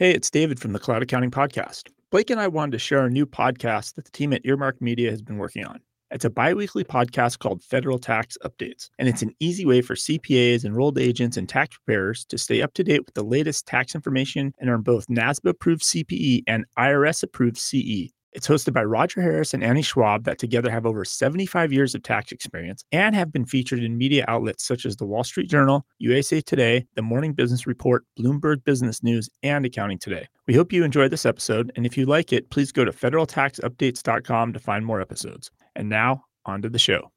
[0.00, 1.90] Hey, it's David from the Cloud Accounting Podcast.
[2.10, 5.10] Blake and I wanted to share a new podcast that the team at Earmark Media
[5.10, 5.78] has been working on.
[6.10, 9.94] It's a bi weekly podcast called Federal Tax Updates, and it's an easy way for
[9.94, 13.94] CPAs, enrolled agents, and tax preparers to stay up to date with the latest tax
[13.94, 18.10] information and earn both NASBA approved CPE and IRS approved CE.
[18.32, 22.02] It's hosted by Roger Harris and Annie Schwab, that together have over 75 years of
[22.02, 25.84] tax experience and have been featured in media outlets such as the Wall Street Journal,
[25.98, 30.28] USA Today, the Morning Business Report, Bloomberg Business News, and Accounting Today.
[30.46, 34.52] We hope you enjoyed this episode, and if you like it, please go to federaltaxupdates.com
[34.52, 35.50] to find more episodes.
[35.74, 37.10] And now, on to the show.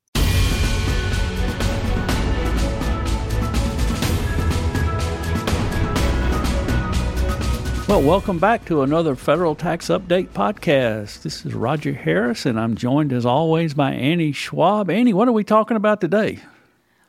[7.94, 11.22] Well, welcome back to another Federal Tax Update podcast.
[11.22, 14.90] This is Roger Harris, and I'm joined as always by Annie Schwab.
[14.90, 16.40] Annie, what are we talking about today?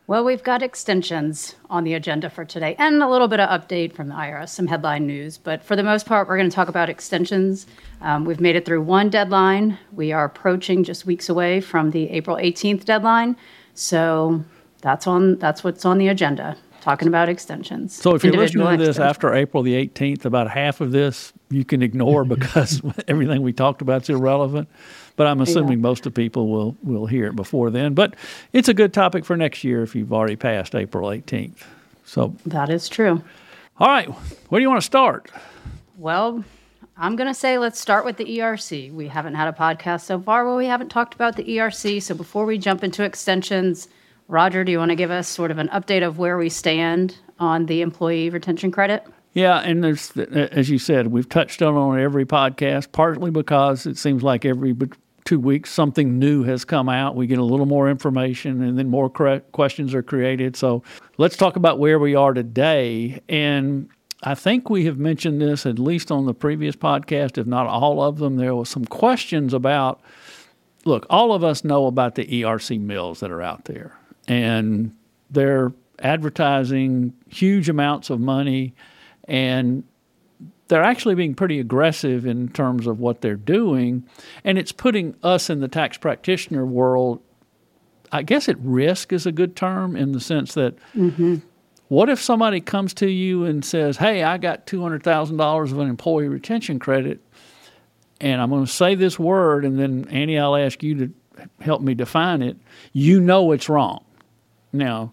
[0.07, 3.95] Well, we've got extensions on the agenda for today and a little bit of update
[3.95, 5.39] from the IRS, some headline news.
[5.39, 7.67] But for the most part, we're going to talk about extensions.
[8.03, 9.79] Um, we've made it through one deadline.
[9.91, 13.39] We are approaching just weeks away from the April 18th deadline.
[13.73, 14.45] So
[14.83, 15.39] that's on.
[15.39, 17.95] That's what's on the agenda talking about extensions.
[17.95, 21.65] So if you're listening to this after April the 18th, about half of this you
[21.65, 24.69] can ignore because everything we talked about is irrelevant.
[25.17, 25.83] But I'm assuming yeah.
[25.83, 27.95] most of people will will hear it before then.
[27.95, 28.15] But
[28.53, 31.63] it's a good topic for next year if you've already passed April 18th.
[32.05, 33.23] So that is true.
[33.79, 35.31] All right, where do you want to start?
[35.97, 36.45] Well,
[36.97, 38.93] I'm going to say let's start with the ERC.
[38.93, 42.03] We haven't had a podcast so far where we haven't talked about the ERC.
[42.03, 43.89] So before we jump into extensions,
[44.29, 47.19] Roger, do you want to give us sort of an update of where we stand
[47.39, 49.07] on the employee retention credit?
[49.35, 53.99] Yeah, and there's, as you said, we've touched on on every podcast, partly because it
[53.99, 54.75] seems like every
[55.25, 57.17] two weeks something new has come out.
[57.17, 60.57] We get a little more information, and then more questions are created.
[60.57, 60.83] So
[61.19, 63.21] let's talk about where we are today.
[63.29, 63.91] And
[64.23, 68.01] I think we have mentioned this at least on the previous podcast, if not all
[68.01, 68.37] of them.
[68.37, 70.01] There was some questions about.
[70.87, 73.99] Look, all of us know about the ERC mills that are out there
[74.29, 74.95] and
[75.31, 78.75] they're advertising huge amounts of money
[79.27, 79.85] and
[80.69, 84.05] they're actually being pretty aggressive in terms of what they're doing
[84.45, 87.21] and it's putting us in the tax practitioner world.
[88.13, 91.37] I guess at risk is a good term in the sense that mm-hmm.
[91.89, 96.29] what if somebody comes to you and says hey i got $200000 of an employee
[96.29, 97.21] retention credit
[98.21, 101.13] and i'm going to say this word and then annie i'll ask you to
[101.61, 102.57] help me define it.
[102.93, 104.05] You know it's wrong
[104.75, 105.13] now,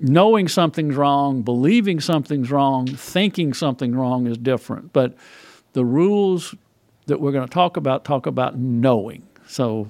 [0.00, 4.92] knowing something's wrong, believing something's wrong, thinking something wrong is different.
[4.92, 5.16] But
[5.72, 6.54] the rules
[7.06, 9.26] that we're going to talk about talk about knowing.
[9.46, 9.88] So,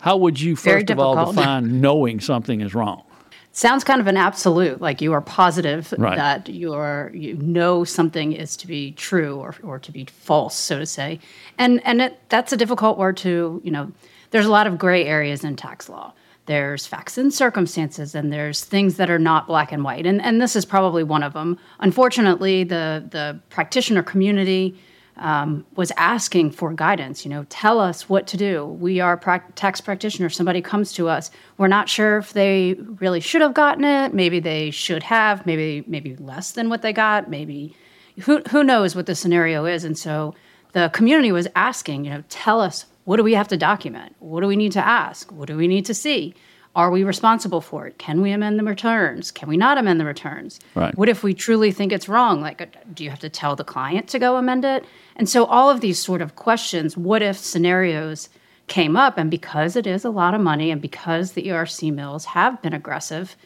[0.00, 3.04] how would you first of all define knowing something is wrong?
[3.52, 6.16] Sounds kind of an absolute, like you are positive right.
[6.16, 10.54] that you are you know something is to be true or, or to be false,
[10.54, 11.18] so to say,
[11.58, 13.90] and and it, that's a difficult word to you know.
[14.30, 16.14] There's a lot of gray areas in tax law
[16.50, 20.04] there's facts and circumstances and there's things that are not black and white.
[20.04, 21.56] And, and this is probably one of them.
[21.78, 24.76] Unfortunately the, the practitioner community
[25.16, 28.64] um, was asking for guidance you know tell us what to do.
[28.64, 30.34] We are pra- tax practitioners.
[30.34, 31.30] Somebody comes to us.
[31.56, 34.12] We're not sure if they really should have gotten it.
[34.12, 35.46] Maybe they should have.
[35.46, 37.30] Maybe maybe less than what they got.
[37.30, 37.76] Maybe
[38.22, 39.84] who, who knows what the scenario is.
[39.84, 40.34] And so
[40.72, 44.14] the community was asking you know tell us what do we have to document?
[44.18, 45.32] What do we need to ask?
[45.32, 46.34] What do we need to see?
[46.76, 47.98] Are we responsible for it?
[47.98, 49.32] Can we amend the returns?
[49.32, 50.60] Can we not amend the returns?
[50.76, 50.96] Right.
[50.96, 52.40] What if we truly think it's wrong?
[52.40, 54.84] Like, do you have to tell the client to go amend it?
[55.16, 58.28] And so, all of these sort of questions, what if scenarios
[58.70, 62.24] came up, and because it is a lot of money and because the ERC mills
[62.26, 63.36] have been aggressive,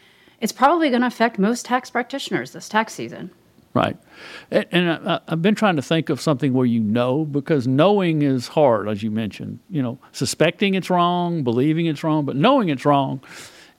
[0.40, 3.30] it's probably going to affect most tax practitioners this tax season.
[3.74, 3.96] Right.
[4.52, 8.22] And, and I, have been trying to think of something where you know, because knowing
[8.22, 9.58] is hard, as you mentioned.
[9.68, 13.20] You know, suspecting it's wrong, believing it's wrong, but knowing it's wrong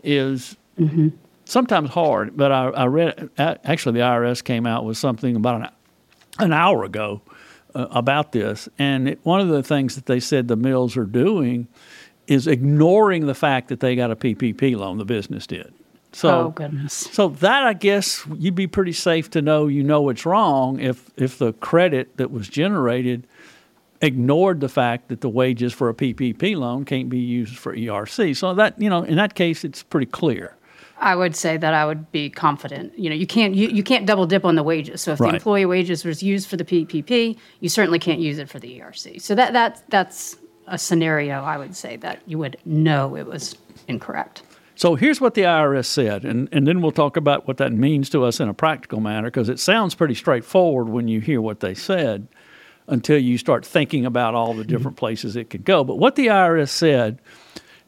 [0.03, 1.09] is mm-hmm.
[1.45, 2.35] sometimes hard.
[2.35, 5.69] But I, I, read, actually, the IRS came out with something about an,
[6.39, 7.21] an hour ago
[7.73, 8.67] uh, about this.
[8.77, 11.69] And it, one of the things that they said the mills are doing
[12.27, 15.73] is ignoring the fact that they got a PPP loan, the business did.
[16.15, 16.93] So, oh goodness.
[16.93, 21.11] So that I guess you'd be pretty safe to know you know it's wrong if
[21.17, 23.27] if the credit that was generated
[23.99, 28.33] ignored the fact that the wages for a PPP loan can't be used for ERC.
[28.37, 30.55] So that you know in that case it's pretty clear.
[30.99, 32.97] I would say that I would be confident.
[32.97, 35.01] You know, you can't you, you can't double dip on the wages.
[35.01, 35.31] So if right.
[35.31, 38.79] the employee wages was used for the PPP, you certainly can't use it for the
[38.79, 39.21] ERC.
[39.21, 43.57] So that that that's a scenario I would say that you would know it was
[43.89, 44.43] incorrect.
[44.75, 48.09] So here's what the IRS said, and, and then we'll talk about what that means
[48.09, 51.61] to us in a practical manner because it sounds pretty straightforward when you hear what
[51.61, 52.27] they said
[52.87, 54.69] until you start thinking about all the mm-hmm.
[54.69, 55.83] different places it could go.
[55.83, 57.21] But what the IRS said,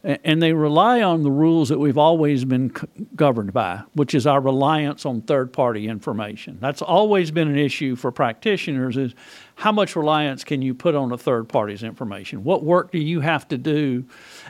[0.04, 2.72] and they rely on the rules that we've always been
[3.16, 6.58] governed by, which is our reliance on third party information.
[6.62, 9.14] That's always been an issue for practitioners is
[9.58, 12.44] how much reliance can you put on a third party's information?
[12.44, 14.06] What work do you have to do?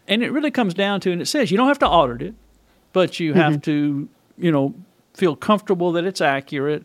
[0.06, 2.36] And it really comes down to, and it says you don't have to audit it,
[2.92, 3.40] but you mm-hmm.
[3.40, 4.76] have to, you know,
[5.14, 6.84] feel comfortable that it's accurate.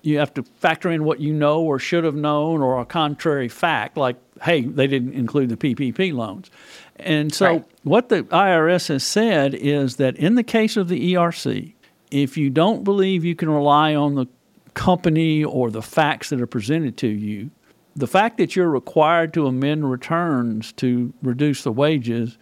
[0.00, 3.50] You have to factor in what you know or should have known or a contrary
[3.50, 6.50] fact, like, hey, they didn't include the PPP loans.
[6.96, 7.64] And so, right.
[7.82, 11.74] what the IRS has said is that in the case of the ERC,
[12.10, 14.26] if you don't believe you can rely on the
[14.72, 17.50] company or the facts that are presented to you,
[17.98, 22.38] the fact that you're required to amend returns to reduce the wages,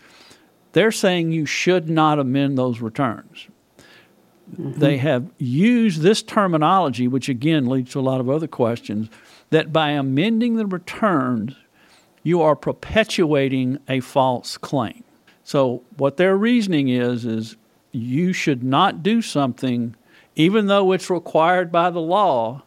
[0.73, 3.49] they're saying you should not amend those returns.
[4.53, 4.79] Mm-hmm.
[4.79, 9.09] They have used this terminology, which again leads to a lot of other questions,
[9.49, 11.57] that by amending the returns,
[12.23, 15.05] you are perpetuating a false claim.
[15.43, 17.57] So what their reasoning is is
[17.93, 19.97] you should not do something
[20.35, 22.63] even though it's required by the law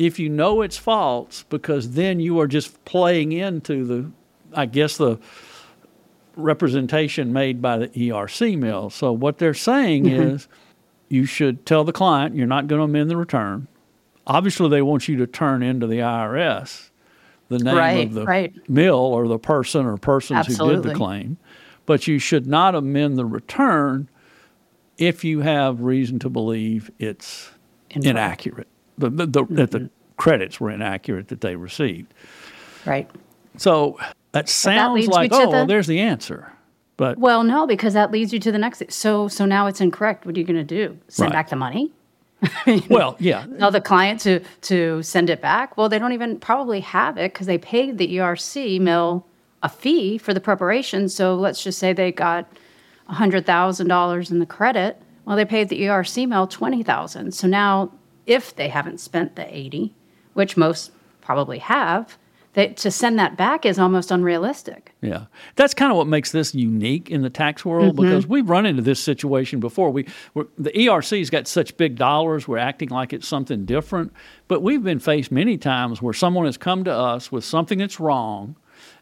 [0.00, 4.10] if you know it's false, because then you are just playing into the,
[4.54, 5.18] I guess, the
[6.36, 8.88] representation made by the ERC mill.
[8.88, 10.22] So what they're saying mm-hmm.
[10.22, 10.48] is
[11.10, 13.68] you should tell the client you're not going to amend the return.
[14.26, 16.88] Obviously, they want you to turn into the IRS
[17.48, 18.70] the name right, of the right.
[18.70, 20.76] mill or the person or persons Absolutely.
[20.76, 21.36] who did the claim.
[21.84, 24.08] But you should not amend the return
[24.96, 27.50] if you have reason to believe it's
[27.90, 28.68] inaccurate
[29.00, 29.54] the, the, the, mm-hmm.
[29.56, 32.12] that the credits were inaccurate that they received.
[32.84, 33.10] Right.
[33.56, 33.98] So
[34.32, 36.52] that sounds that like oh, the, well, there's the answer.
[36.96, 38.82] But well, no, because that leads you to the next.
[38.92, 40.26] So so now it's incorrect.
[40.26, 40.98] What are you going to do?
[41.08, 41.38] Send right.
[41.38, 41.90] back the money?
[42.88, 43.46] well, yeah.
[43.58, 45.76] Tell the client to to send it back.
[45.76, 49.26] Well, they don't even probably have it because they paid the ERC mill
[49.62, 51.08] a fee for the preparation.
[51.08, 52.50] So let's just say they got
[53.06, 55.00] hundred thousand dollars in the credit.
[55.24, 57.32] Well, they paid the ERC mill twenty thousand.
[57.32, 57.90] So now
[58.30, 59.92] if they haven't spent the 80,
[60.34, 62.16] which most probably have,
[62.54, 64.92] that to send that back is almost unrealistic.
[65.00, 68.02] Yeah, that's kind of what makes this unique in the tax world mm-hmm.
[68.02, 69.90] because we've run into this situation before.
[69.90, 70.06] We
[70.58, 74.12] the ERC's got such big dollars, we're acting like it's something different,
[74.48, 78.00] but we've been faced many times where someone has come to us with something that's
[78.00, 78.56] wrong,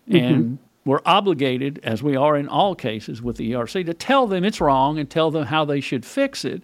[0.08, 0.16] mm-hmm.
[0.16, 4.42] and we're obligated, as we are in all cases with the ERC, to tell them
[4.42, 6.62] it's wrong and tell them how they should fix it.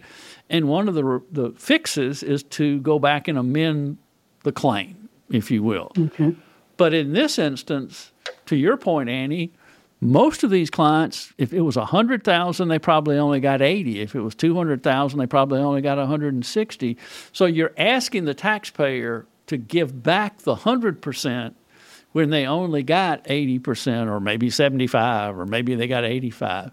[0.51, 3.99] And one of the, the fixes is to go back and amend
[4.43, 5.91] the claim, if you will.
[5.99, 6.35] Okay.
[6.77, 8.13] But in this instance,
[8.47, 9.53] to your point, Annie,
[10.01, 14.01] most of these clients, if it was 100,000, they probably only got 80.
[14.01, 16.97] If it was 200,000, they probably only got 160.
[17.33, 21.55] So you're asking the taxpayer to give back the 100%
[22.13, 26.71] when they only got 80% or maybe 75 or maybe they got 85.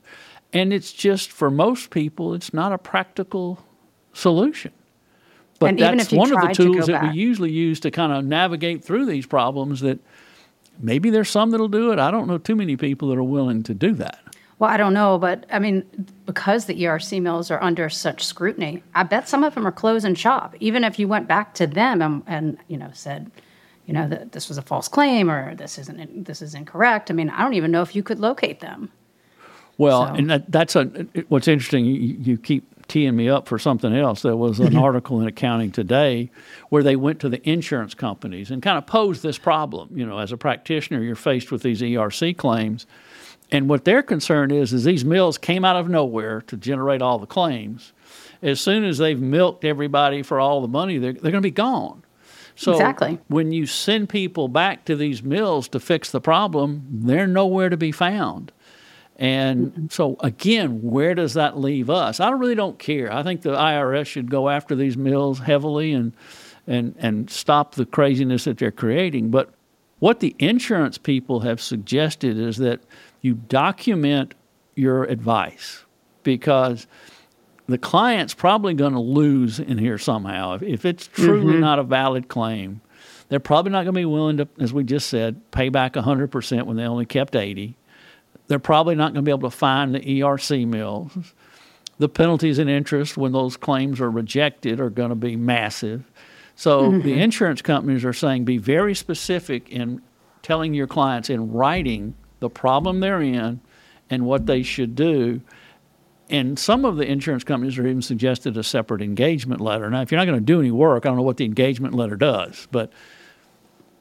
[0.53, 3.63] And it's just, for most people, it's not a practical
[4.13, 4.71] solution.
[5.59, 7.13] But and that's one of the tools that back.
[7.13, 9.99] we usually use to kind of navigate through these problems that
[10.79, 11.99] maybe there's some that'll do it.
[11.99, 14.19] I don't know too many people that are willing to do that.
[14.57, 15.85] Well, I don't know, but I mean,
[16.25, 20.15] because the ERC mills are under such scrutiny, I bet some of them are closing
[20.15, 20.55] shop.
[20.59, 23.31] Even if you went back to them and, and you know said,
[23.85, 27.09] you know, that this was a false claim or this isn't this is incorrect.
[27.09, 28.91] I mean, I don't even know if you could locate them.
[29.81, 30.13] Well, so.
[30.13, 30.85] and that, that's a
[31.29, 31.85] what's interesting.
[31.85, 34.21] You, you, keep teeing me up for something else.
[34.21, 36.29] There was an article in Accounting Today
[36.69, 39.89] where they went to the insurance companies and kind of posed this problem.
[39.97, 42.85] You know, as a practitioner, you're faced with these ERC claims,
[43.51, 47.17] and what their concern is is these mills came out of nowhere to generate all
[47.17, 47.91] the claims.
[48.43, 51.49] As soon as they've milked everybody for all the money, they're, they're going to be
[51.49, 52.03] gone.
[52.55, 53.17] So exactly.
[53.29, 57.77] when you send people back to these mills to fix the problem, they're nowhere to
[57.77, 58.51] be found.
[59.21, 62.19] And so again, where does that leave us?
[62.19, 63.13] I really don't care.
[63.13, 66.13] I think the IRS should go after these mills heavily and
[66.65, 69.29] and and stop the craziness that they're creating.
[69.29, 69.53] But
[69.99, 72.81] what the insurance people have suggested is that
[73.21, 74.33] you document
[74.75, 75.85] your advice
[76.23, 76.87] because
[77.67, 80.53] the client's probably going to lose in here somehow.
[80.55, 81.61] If, if it's truly mm-hmm.
[81.61, 82.81] not a valid claim,
[83.29, 86.63] they're probably not going to be willing to, as we just said, pay back 100%
[86.63, 87.77] when they only kept 80.
[88.51, 91.13] They're probably not going to be able to find the ERC mills.
[91.99, 96.03] The penalties and interest when those claims are rejected are going to be massive.
[96.55, 97.01] So mm-hmm.
[97.01, 100.01] the insurance companies are saying be very specific in
[100.41, 103.61] telling your clients in writing the problem they're in
[104.09, 105.39] and what they should do.
[106.29, 109.89] and some of the insurance companies are even suggested a separate engagement letter.
[109.89, 111.93] Now, if you're not going to do any work, I don't know what the engagement
[111.93, 112.91] letter does, but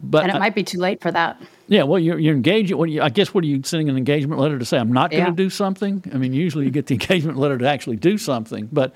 [0.02, 1.40] but and it I, might be too late for that.
[1.69, 2.76] Yeah, well, you're, you're engaging.
[2.76, 4.78] What you, I guess what are you sending an engagement letter to say?
[4.78, 5.35] I'm not going to yeah.
[5.35, 6.02] do something.
[6.12, 8.95] I mean, usually you get the engagement letter to actually do something, but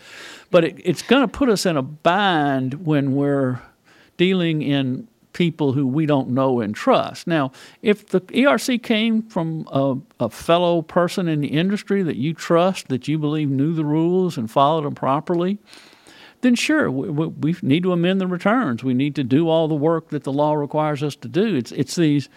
[0.51, 3.61] but it, it's going to put us in a bind when we're
[4.17, 7.27] dealing in people who we don't know and trust.
[7.27, 12.33] Now, if the ERC came from a, a, fellow person in the industry that you
[12.33, 15.59] trust, that you believe knew the rules and followed them properly,
[16.45, 18.85] then sure, we, we, need to amend the returns.
[18.85, 21.57] We need to do all the work that the law requires us to do.
[21.57, 22.29] It's, it's these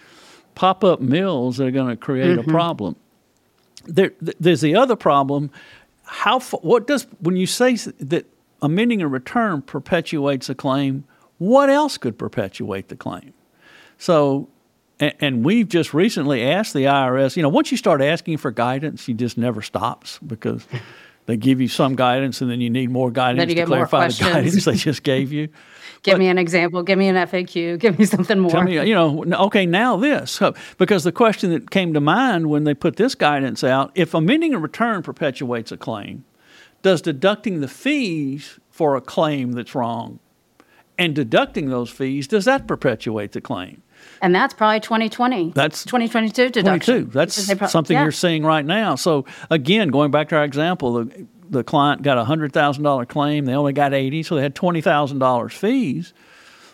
[0.54, 2.50] pop up mills that are going to create mm-hmm.
[2.50, 2.96] a problem.
[3.84, 5.50] There, there's the other problem.
[6.04, 8.26] How what does when you say that
[8.60, 11.04] amending a return perpetuates a claim?
[11.38, 13.32] what else could perpetuate the claim?
[13.96, 14.48] So,
[15.00, 18.50] and, and, we've just recently asked the IRS, you know, once you start asking for
[18.50, 20.66] guidance, you just never stops because
[21.28, 24.64] they give you some guidance and then you need more guidance to clarify the guidance
[24.64, 25.48] they just gave you.
[26.04, 26.84] Give but, me an example.
[26.84, 27.80] Give me an FAQ.
[27.80, 28.52] Give me something more.
[28.52, 30.40] Tell me, you know, okay, now this.
[30.78, 34.54] Because the question that came to mind when they put this guidance out if amending
[34.54, 36.24] a return perpetuates a claim,
[36.82, 40.20] does deducting the fees for a claim that's wrong
[40.96, 43.82] and deducting those fees, does that perpetuate the claim?
[44.20, 45.52] And that's probably 2020.
[45.54, 47.04] That's 2022 deduction.
[47.04, 47.10] 22.
[47.12, 48.02] That's pro- something yeah.
[48.02, 48.94] you're seeing right now.
[48.94, 53.06] So again, going back to our example, the, the client got a hundred thousand dollar
[53.06, 53.44] claim.
[53.44, 56.12] They only got eighty, so they had twenty thousand dollars fees.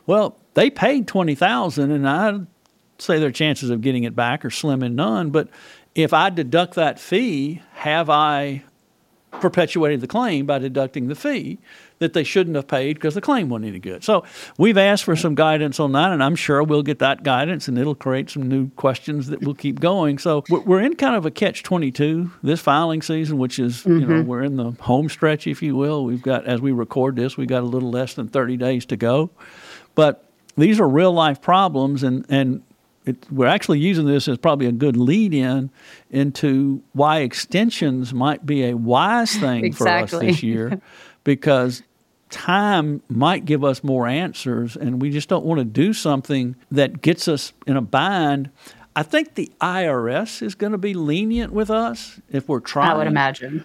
[0.06, 2.46] Well, they paid twenty thousand, and I'd
[2.98, 5.30] say their chances of getting it back are slim and none.
[5.30, 5.48] But
[5.94, 8.64] if I deduct that fee, have I
[9.40, 11.58] perpetuated the claim by deducting the fee?
[11.98, 14.02] That they shouldn't have paid because the claim wasn't any good.
[14.02, 14.24] So
[14.58, 17.78] we've asked for some guidance on that, and I'm sure we'll get that guidance, and
[17.78, 20.18] it'll create some new questions that will keep going.
[20.18, 24.00] So we're in kind of a catch 22 this filing season, which is mm-hmm.
[24.00, 24.28] you know mm-hmm.
[24.28, 26.04] we're in the home stretch, if you will.
[26.04, 28.96] We've got as we record this, we've got a little less than 30 days to
[28.96, 29.30] go,
[29.94, 32.62] but these are real life problems, and and
[33.06, 35.70] it, we're actually using this as probably a good lead in
[36.10, 40.08] into why extensions might be a wise thing exactly.
[40.08, 40.80] for us this year
[41.24, 41.82] because
[42.30, 47.00] time might give us more answers, and we just don't want to do something that
[47.00, 48.50] gets us in a bind.
[48.96, 52.90] I think the IRS is going to be lenient with us if we're trying.
[52.90, 53.64] I would imagine.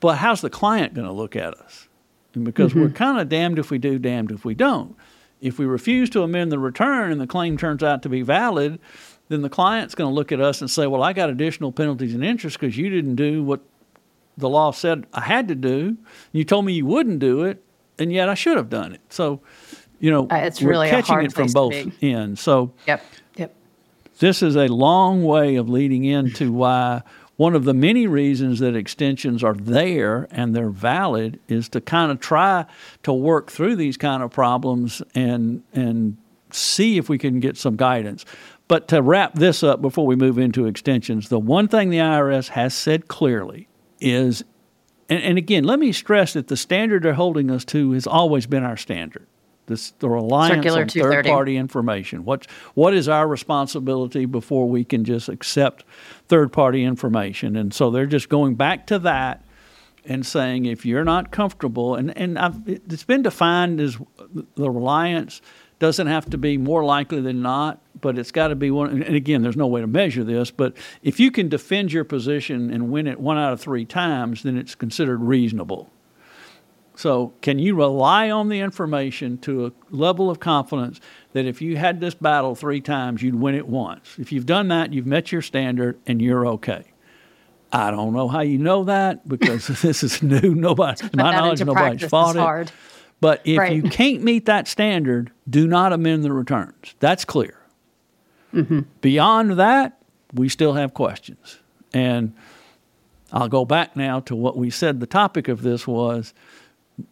[0.00, 1.88] But how's the client going to look at us?
[2.34, 2.82] And because mm-hmm.
[2.82, 4.96] we're kind of damned if we do, damned if we don't.
[5.40, 8.78] If we refuse to amend the return and the claim turns out to be valid,
[9.28, 12.14] then the client's going to look at us and say, Well, I got additional penalties
[12.14, 13.60] and interest because you didn't do what
[14.36, 15.96] the law said I had to do.
[16.32, 17.62] You told me you wouldn't do it,
[17.98, 19.00] and yet I should have done it.
[19.10, 19.40] So,
[20.00, 22.40] you know, uh, it's really catching it from both ends.
[22.40, 23.04] So, yep,
[23.36, 23.54] yep.
[24.18, 27.02] This is a long way of leading into why
[27.36, 32.12] one of the many reasons that extensions are there and they're valid is to kind
[32.12, 32.66] of try
[33.02, 36.16] to work through these kind of problems and and
[36.50, 38.24] see if we can get some guidance.
[38.68, 42.48] But to wrap this up before we move into extensions, the one thing the IRS
[42.48, 43.68] has said clearly
[44.02, 44.44] is,
[45.08, 48.46] and, and again, let me stress that the standard they're holding us to has always
[48.46, 49.26] been our standard.
[49.66, 52.24] This, the reliance on third party information.
[52.24, 55.84] What, what is our responsibility before we can just accept
[56.26, 57.56] third party information?
[57.56, 59.44] And so they're just going back to that
[60.04, 63.96] and saying if you're not comfortable, and, and I've, it's been defined as
[64.56, 65.40] the reliance
[65.82, 69.02] doesn't have to be more likely than not, but it's got to be one.
[69.02, 72.72] And again, there's no way to measure this, but if you can defend your position
[72.72, 75.90] and win it one out of three times, then it's considered reasonable.
[76.94, 81.00] So, can you rely on the information to a level of confidence
[81.32, 84.14] that if you had this battle three times, you'd win it once?
[84.20, 86.84] If you've done that, you've met your standard and you're okay.
[87.72, 90.54] I don't know how you know that because this is new.
[90.54, 92.38] Nobody, my knowledge, nobody's fought it.
[92.38, 92.70] Hard.
[93.22, 93.72] But if right.
[93.72, 96.96] you can't meet that standard, do not amend the returns.
[96.98, 97.56] That's clear.
[98.52, 98.80] Mm-hmm.
[99.00, 100.02] Beyond that,
[100.34, 101.60] we still have questions.
[101.94, 102.34] And
[103.32, 106.34] I'll go back now to what we said the topic of this was.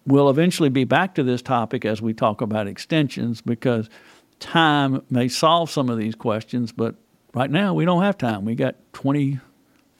[0.04, 3.88] We'll eventually be back to this topic as we talk about extensions because
[4.40, 6.96] time may solve some of these questions, but
[7.34, 8.44] right now we don't have time.
[8.44, 9.38] We got 20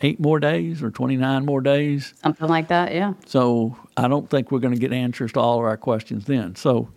[0.03, 2.15] eight more days or 29 more days.
[2.23, 3.15] Something like that, yeah.
[3.27, 6.57] So I don't think we're going to get answers to all of our questions then.
[6.57, 6.89] So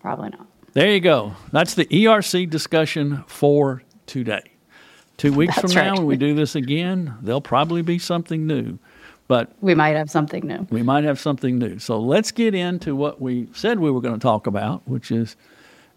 [0.00, 0.46] probably not.
[0.72, 1.34] There you go.
[1.52, 4.42] That's the ERC discussion for today.
[5.18, 5.86] Two weeks That's from right.
[5.88, 8.78] now, when we do this again, there'll probably be something new.
[9.28, 10.66] But we might have something new.
[10.70, 11.78] We might have something new.
[11.78, 15.36] So let's get into what we said we were going to talk about, which is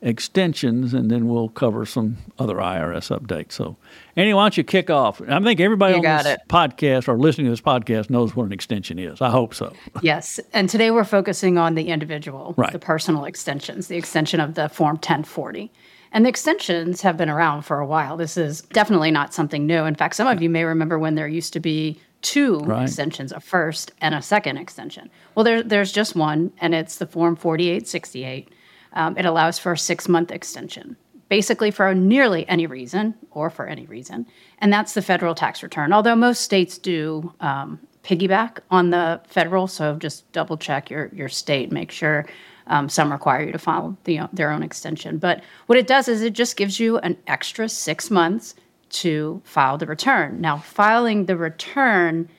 [0.06, 3.54] extensions, and then we'll cover some other IRS updates.
[3.54, 3.76] So,
[4.16, 5.20] Annie, why don't you kick off?
[5.28, 6.42] I think everybody you on this it.
[6.48, 9.20] podcast or listening to this podcast knows what an extension is.
[9.20, 9.74] I hope so.
[10.02, 10.40] Yes.
[10.54, 12.72] And today we're focusing on the individual, right.
[12.72, 15.72] the personal extensions, the extension of the Form 1040.
[16.12, 18.16] And the extensions have been around for a while.
[18.16, 19.86] This is definitely not something new.
[19.86, 22.84] In fact, some of you may remember when there used to be two right.
[22.84, 25.10] extensions, a first and a second extension.
[25.34, 28.50] Well, there, there's just one, and it's the Form 4868.
[28.96, 30.96] Um, it allows for a six month extension,
[31.30, 34.26] basically for nearly any reason or for any reason.
[34.60, 35.94] And that's the federal tax return.
[35.94, 41.30] Although most states do um, piggyback on the federal, so just double check your, your
[41.30, 42.26] state, make sure
[42.68, 45.18] um, some require you to file the, their own extension.
[45.18, 48.56] But what it does is it just gives you an extra six months
[48.90, 50.42] to file the return.
[50.42, 52.30] Now, filing the return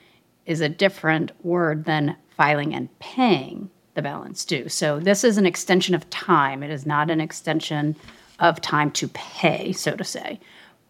[0.46, 4.68] is a different word than filing and paying the balance due.
[4.68, 6.62] So, this is an extension of time.
[6.62, 7.96] It is not an extension
[8.38, 10.38] of time to pay, so to say.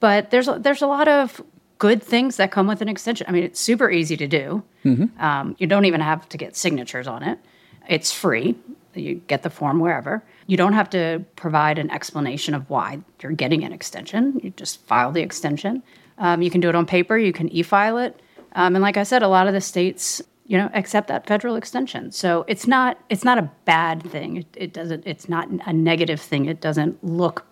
[0.00, 1.40] But there's a, there's a lot of
[1.78, 3.26] good things that come with an extension.
[3.28, 4.62] I mean, it's super easy to do.
[4.84, 5.20] Mm-hmm.
[5.20, 7.38] Um, you don't even have to get signatures on it.
[7.88, 8.56] It's free.
[8.94, 10.22] You get the form wherever.
[10.46, 14.40] You don't have to provide an explanation of why you're getting an extension.
[14.42, 15.82] You just file the extension.
[16.18, 17.18] Um, you can do it on paper.
[17.18, 18.20] You can e-file it.
[18.52, 21.56] Um, and like I said, a lot of the states, you know, accept that federal
[21.56, 22.12] extension.
[22.12, 24.38] So it's not it's not a bad thing.
[24.38, 25.06] It, it doesn't.
[25.06, 26.46] It's not a negative thing.
[26.46, 27.44] It doesn't look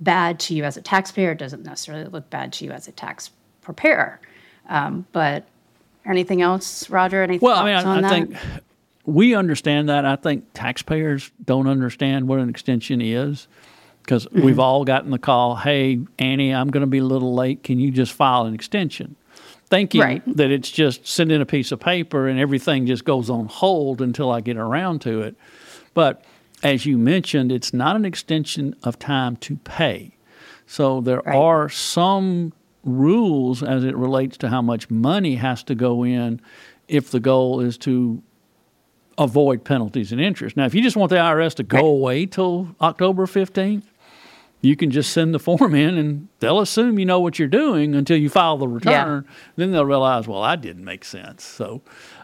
[0.00, 1.32] bad to you as a taxpayer.
[1.32, 3.30] It doesn't necessarily look bad to you as a tax
[3.62, 4.20] preparer.
[4.68, 5.48] Um, but
[6.04, 7.22] anything else, Roger?
[7.22, 8.36] Any well, I mean, I, I think
[9.04, 10.04] we understand that.
[10.04, 13.48] I think taxpayers don't understand what an extension is
[14.02, 14.42] because mm-hmm.
[14.42, 17.64] we've all gotten the call, hey, Annie, I'm going to be a little late.
[17.64, 19.16] Can you just file an extension?
[19.68, 20.36] Thinking right.
[20.36, 24.00] that it's just send in a piece of paper and everything just goes on hold
[24.00, 25.36] until I get around to it.
[25.92, 26.24] But
[26.62, 30.16] as you mentioned, it's not an extension of time to pay.
[30.66, 31.34] So there right.
[31.34, 32.52] are some
[32.84, 36.40] rules as it relates to how much money has to go in
[36.86, 38.22] if the goal is to
[39.18, 40.56] avoid penalties and interest.
[40.56, 43.82] Now, if you just want the IRS to go away till October 15th,
[44.66, 47.94] you can just send the form in and they'll assume you know what you're doing
[47.94, 49.24] until you file the return.
[49.26, 49.34] Yeah.
[49.56, 51.44] Then they'll realize, well, I didn't make sense.
[51.44, 51.82] So,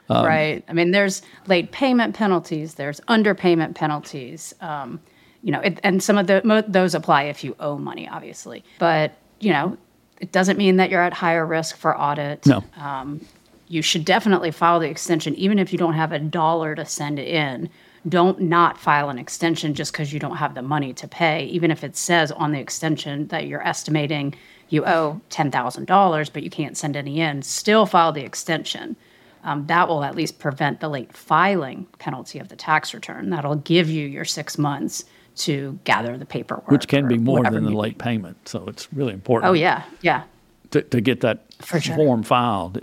[0.09, 0.65] um, right.
[0.69, 4.55] I mean, there's late payment penalties, there's underpayment penalties.
[4.61, 5.01] Um,
[5.43, 8.65] you know, it, and some of the, those apply if you owe money, obviously.
[8.79, 9.77] But, you know,
[10.21, 12.47] it doesn't mean that you're at higher risk for audit.
[12.47, 12.63] No.
[12.77, 13.25] Um,
[13.67, 17.19] you should definitely file the extension, even if you don't have a dollar to send
[17.19, 17.71] it in.
[18.09, 21.71] Don't not file an extension just because you don't have the money to pay, even
[21.71, 24.35] if it says on the extension that you're estimating
[24.73, 27.43] you owe $10,000, but you can't send any in.
[27.43, 28.97] Still file the extension.
[29.45, 33.29] Um, that will at least prevent the late filing penalty of the tax return.
[33.29, 36.71] That'll give you your six months to gather the paperwork.
[36.71, 38.49] Which can be more than the late payment.
[38.49, 39.51] So it's really important.
[39.51, 39.83] Oh, yeah.
[40.01, 40.23] Yeah.
[40.71, 42.83] To, to get that For form filed.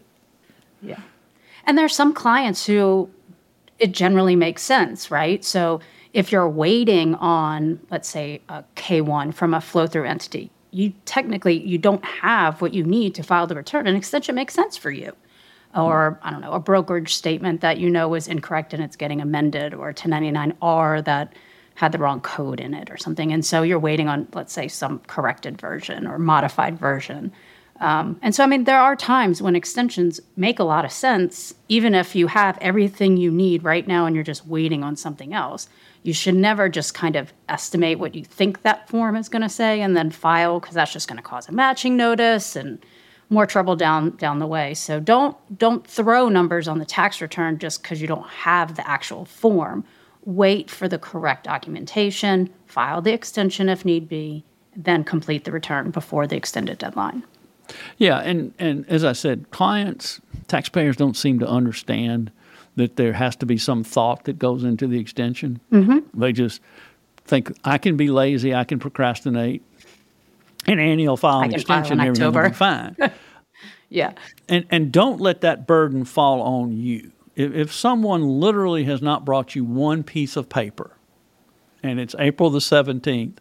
[0.84, 1.00] Yeah.
[1.66, 3.10] And there's some clients who
[3.80, 5.44] it generally makes sense, right?
[5.44, 5.80] So
[6.14, 11.66] if you're waiting on, let's say, a K1 from a flow through entity, you technically
[11.66, 13.88] you don't have what you need to file the return.
[13.88, 15.14] An extension makes sense for you.
[15.74, 15.80] Hmm.
[15.82, 19.22] Or I don't know, a brokerage statement that you know is incorrect and it's getting
[19.22, 21.34] amended, or a 1099R that
[21.76, 23.32] had the wrong code in it or something.
[23.32, 27.32] And so you're waiting on, let's say, some corrected version or modified version.
[27.80, 31.54] Um, and so, I mean, there are times when extensions make a lot of sense,
[31.70, 35.34] even if you have everything you need right now and you're just waiting on something
[35.34, 35.70] else.
[36.04, 39.50] You should never just kind of estimate what you think that form is going to
[39.50, 42.86] say and then file, because that's just going to cause a matching notice and
[43.30, 44.74] more trouble down down the way.
[44.74, 48.88] So don't don't throw numbers on the tax return just because you don't have the
[48.90, 49.84] actual form.
[50.26, 54.44] Wait for the correct documentation, file the extension if need be,
[54.76, 57.24] then complete the return before the extended deadline.
[57.98, 62.32] Yeah, and, and as I said, clients, taxpayers don't seem to understand
[62.76, 65.60] that there has to be some thought that goes into the extension.
[65.72, 66.20] Mm-hmm.
[66.20, 66.62] They just
[67.26, 69.64] think, I can be lazy, I can procrastinate,
[70.66, 72.96] and Annie will file an extension, will be fine.
[73.90, 74.14] yeah.
[74.48, 77.12] And, and don't let that burden fall on you.
[77.36, 80.92] If, if someone literally has not brought you one piece of paper,
[81.82, 83.38] and it's April the 17th,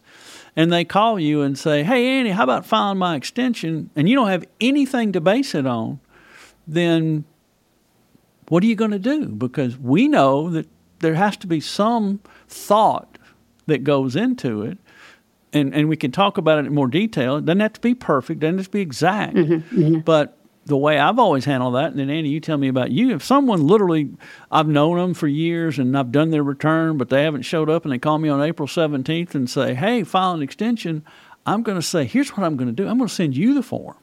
[0.59, 3.91] and they call you and say, Hey, Annie, how about filing my extension?
[3.95, 6.01] And you don't have anything to base it on,
[6.67, 7.25] then
[8.49, 9.27] what are you going to do?
[9.27, 10.67] Because we know that
[10.99, 12.19] there has to be some
[12.49, 13.19] thought
[13.67, 14.79] that goes into it.
[15.53, 17.37] And, and we can talk about it in more detail.
[17.37, 19.37] It doesn't have to be perfect, doesn't have to be exact.
[19.37, 19.99] Mm-hmm, mm-hmm.
[20.01, 20.38] But
[20.69, 23.15] the way I've always handled that, and then Annie, you tell me about you.
[23.15, 24.11] If someone literally,
[24.53, 27.85] I've known them for years and I've done their return, but they haven't showed up,
[27.85, 31.03] and they call me on April 17th and say, "Hey, file an extension,"
[31.47, 32.87] I'm going to say, "Here's what I'm going to do.
[32.87, 33.97] I'm going to send you the form."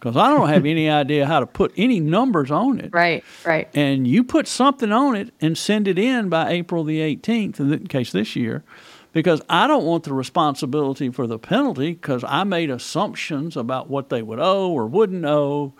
[0.00, 2.90] Because I don't have any idea how to put any numbers on it.
[2.92, 3.68] Right, right.
[3.74, 7.86] And you put something on it and send it in by April the 18th, in
[7.88, 8.64] case this year,
[9.12, 14.08] because I don't want the responsibility for the penalty because I made assumptions about what
[14.08, 15.74] they would owe or wouldn't owe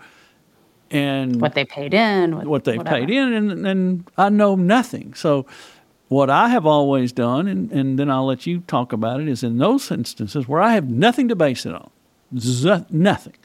[0.91, 5.13] and what they paid in, what, what they paid in, and, and I know nothing.
[5.13, 5.45] So,
[6.07, 9.43] what I have always done, and, and then I'll let you talk about it, is
[9.43, 11.89] in those instances where I have nothing to base it on,
[12.37, 13.35] z- nothing,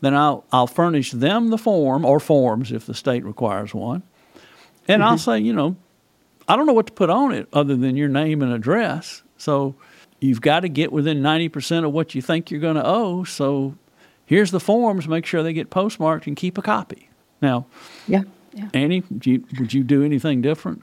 [0.00, 4.02] then I'll, I'll furnish them the form or forms if the state requires one.
[4.88, 5.10] And mm-hmm.
[5.10, 5.76] I'll say, you know,
[6.48, 9.22] I don't know what to put on it other than your name and address.
[9.36, 9.74] So
[10.20, 13.24] you've got to get within 90% of what you think you're going to owe.
[13.24, 13.76] So
[14.30, 17.10] here's the forms, make sure they get postmarked and keep a copy.
[17.42, 17.66] Now,
[18.06, 18.68] yeah, yeah.
[18.72, 20.82] Annie, you, would you do anything different?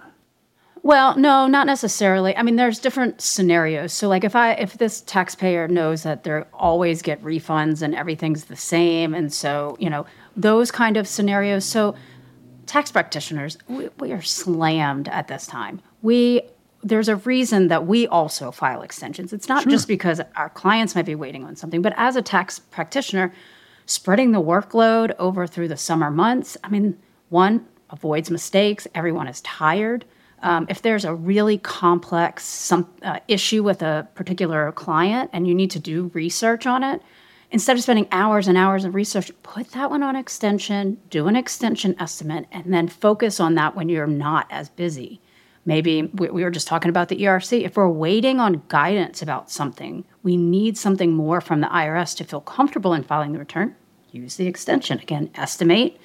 [0.83, 2.35] Well, no, not necessarily.
[2.35, 3.93] I mean, there's different scenarios.
[3.93, 8.45] So, like, if I if this taxpayer knows that they always get refunds and everything's
[8.45, 10.05] the same, and so you know
[10.35, 11.63] those kind of scenarios.
[11.63, 11.95] So,
[12.65, 15.81] tax practitioners, we, we are slammed at this time.
[16.01, 16.41] We
[16.87, 19.33] there's a reason that we also file extensions.
[19.33, 19.71] It's not sure.
[19.71, 23.33] just because our clients might be waiting on something, but as a tax practitioner,
[23.85, 26.97] spreading the workload over through the summer months, I mean,
[27.29, 30.05] one avoids mistakes, everyone is tired.
[30.43, 35.55] Um, if there's a really complex some, uh, issue with a particular client and you
[35.55, 37.01] need to do research on it,
[37.49, 41.35] instead of spending hours and hours of research, put that one on extension, do an
[41.35, 45.19] extension estimate, and then focus on that when you're not as busy.
[45.67, 47.65] Maybe we, we were just talking about the ERC.
[47.65, 52.23] If we're waiting on guidance about something, we need something more from the IRS to
[52.23, 53.75] feel comfortable in filing the return.
[54.11, 54.97] Use the extension.
[54.99, 55.99] Again, estimate,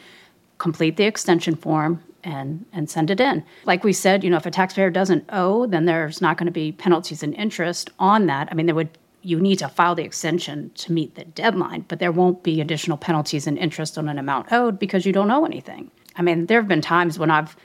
[0.59, 3.45] complete the extension form, and and send it in.
[3.65, 6.53] Like we said, you know, if a taxpayer doesn't owe, then there's not going to
[6.53, 8.49] be penalties and interest on that.
[8.51, 12.01] I mean, there would you need to file the extension to meet the deadline, but
[12.01, 15.45] there won't be additional penalties and interest on an amount owed because you don't owe
[15.45, 15.89] anything.
[16.17, 17.57] I mean, there have been times when I've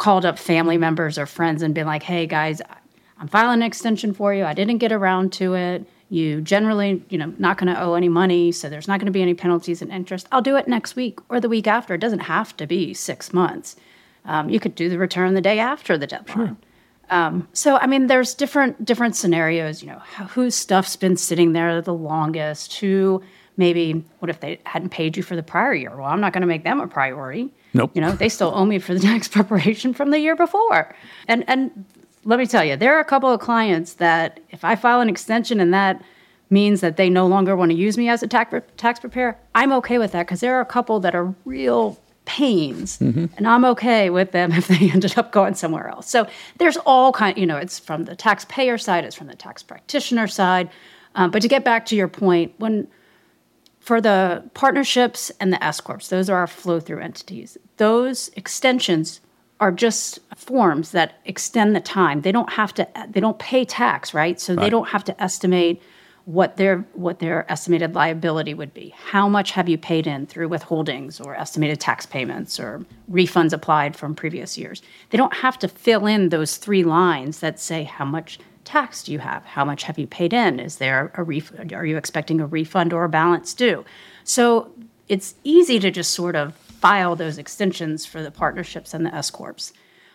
[0.00, 2.62] called up family members or friends and been like, "Hey guys,
[3.18, 4.46] I'm filing an extension for you.
[4.46, 5.86] I didn't get around to it.
[6.08, 9.12] You generally, you know, not going to owe any money, so there's not going to
[9.12, 10.26] be any penalties and interest.
[10.32, 11.92] I'll do it next week or the week after.
[11.94, 13.76] It doesn't have to be 6 months.
[14.24, 16.56] Um, you could do the return the day after the deadline." Sure.
[17.10, 19.82] Um, so I mean, there's different different scenarios.
[19.82, 19.98] You know,
[20.30, 22.78] whose stuff's been sitting there the longest?
[22.78, 23.22] Who
[23.58, 25.94] maybe what if they hadn't paid you for the prior year?
[25.94, 27.52] Well, I'm not going to make them a priority.
[27.74, 27.92] Nope.
[27.94, 30.94] You know, they still owe me for the tax preparation from the year before.
[31.28, 31.84] And and
[32.24, 35.08] let me tell you, there are a couple of clients that if I file an
[35.08, 36.02] extension and that
[36.50, 39.72] means that they no longer want to use me as a tax tax preparer, I'm
[39.72, 43.24] okay with that because there are a couple that are real pains mm-hmm.
[43.36, 46.26] and i'm okay with them if they ended up going somewhere else so
[46.58, 50.28] there's all kind you know it's from the taxpayer side it's from the tax practitioner
[50.28, 50.70] side
[51.16, 52.86] um, but to get back to your point when
[53.80, 59.20] for the partnerships and the s corps those are our flow through entities those extensions
[59.58, 64.14] are just forms that extend the time they don't have to they don't pay tax
[64.14, 64.62] right so right.
[64.62, 65.82] they don't have to estimate
[66.24, 68.94] what their what their estimated liability would be.
[68.96, 73.96] How much have you paid in through withholdings or estimated tax payments or refunds applied
[73.96, 74.82] from previous years?
[75.10, 78.38] They don't have to fill in those three lines that say how much
[78.70, 79.44] tax do you have?
[79.44, 80.60] How much have you paid in?
[80.60, 83.84] Is there a ref- are you expecting a refund or a balance due?
[84.24, 84.70] So
[85.08, 89.30] it's easy to just sort of file those extensions for the partnerships and the S
[89.30, 89.72] corps.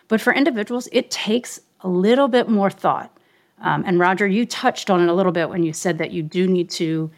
[0.08, 3.16] But for individuals, it takes a little bit more thought
[3.60, 6.22] um, and Roger, you touched on it a little bit when you said that you
[6.22, 7.10] do need to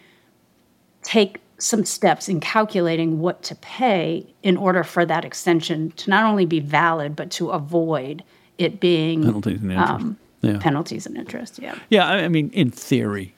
[1.02, 6.24] take some steps in calculating what to pay in order for that extension to not
[6.24, 8.22] only be valid, but to avoid
[8.58, 9.92] it being penalties and interest.
[9.92, 10.18] Um,
[10.54, 10.58] yeah.
[10.58, 11.78] Penalties and interest, yeah.
[11.90, 13.34] Yeah, I mean, in theory,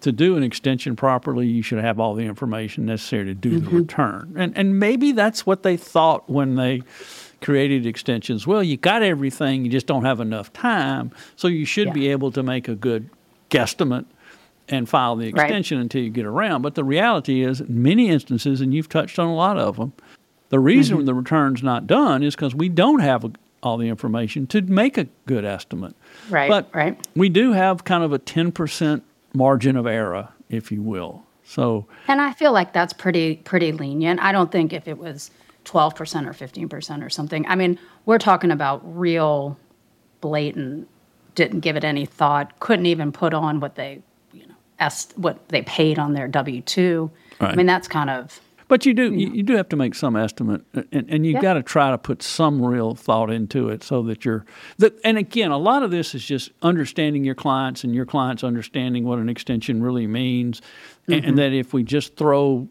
[0.00, 3.64] to do an extension properly, you should have all the information necessary to do mm-hmm.
[3.64, 4.34] the return.
[4.36, 6.82] And and maybe that's what they thought when they
[7.40, 8.46] created extensions.
[8.46, 11.92] Well, you got everything, you just don't have enough time, so you should yeah.
[11.92, 13.08] be able to make a good
[13.50, 14.06] guesstimate
[14.68, 15.82] and file the extension right.
[15.82, 16.62] until you get around.
[16.62, 19.92] But the reality is, in many instances, and you've touched on a lot of them,
[20.48, 21.06] the reason mm-hmm.
[21.06, 24.96] the return's not done is because we don't have a, all the information to make
[24.96, 25.94] a good estimate.
[26.30, 26.48] Right.
[26.48, 27.06] But right.
[27.14, 31.24] we do have kind of a ten percent margin of error, if you will.
[31.44, 31.86] So.
[32.08, 34.20] And I feel like that's pretty pretty lenient.
[34.20, 35.30] I don't think if it was
[35.64, 37.46] 12% or 15% or something.
[37.46, 39.58] I mean, we're talking about real
[40.20, 40.88] blatant,
[41.34, 45.48] didn't give it any thought, couldn't even put on what they, you know, est- what
[45.48, 47.10] they paid on their W 2.
[47.40, 47.52] Right.
[47.52, 48.40] I mean, that's kind of.
[48.68, 51.42] But you do you, you do have to make some estimate, and, and you've yeah.
[51.42, 54.44] got to try to put some real thought into it so that you're
[54.78, 54.98] that.
[55.04, 59.04] And again, a lot of this is just understanding your clients and your clients understanding
[59.04, 61.12] what an extension really means, mm-hmm.
[61.12, 62.68] and, and that if we just throw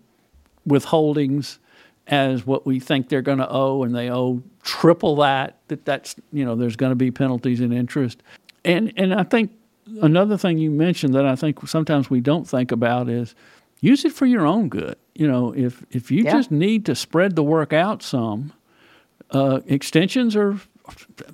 [0.67, 1.60] withholdings
[2.08, 6.15] as what we think they're going to owe, and they owe triple that, that that's
[6.32, 8.23] you know there's going to be penalties and interest,
[8.65, 9.51] and and I think
[10.01, 13.36] another thing you mentioned that I think sometimes we don't think about is
[13.82, 14.95] use it for your own good.
[15.15, 16.32] You know, if if you yeah.
[16.32, 18.54] just need to spread the work out some,
[19.32, 20.60] uh, extensions are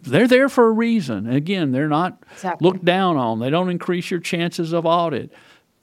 [0.03, 1.27] they're there for a reason.
[1.27, 2.65] Again, they're not exactly.
[2.65, 3.39] looked down on.
[3.39, 5.31] They don't increase your chances of audit.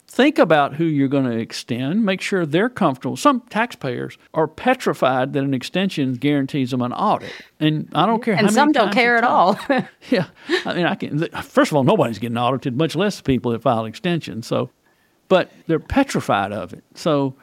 [0.09, 2.05] Think about who you're going to extend.
[2.05, 3.17] Make sure they're comfortable.
[3.17, 8.35] Some taxpayers are petrified that an extension guarantees them an audit, and I don't care.
[8.35, 9.59] And some don't care at all.
[10.09, 10.27] yeah,
[10.65, 11.27] I mean, I can.
[11.43, 14.47] First of all, nobody's getting audited, much less people that file extensions.
[14.47, 14.69] So
[15.27, 16.83] but they're petrified of it.
[16.95, 17.35] So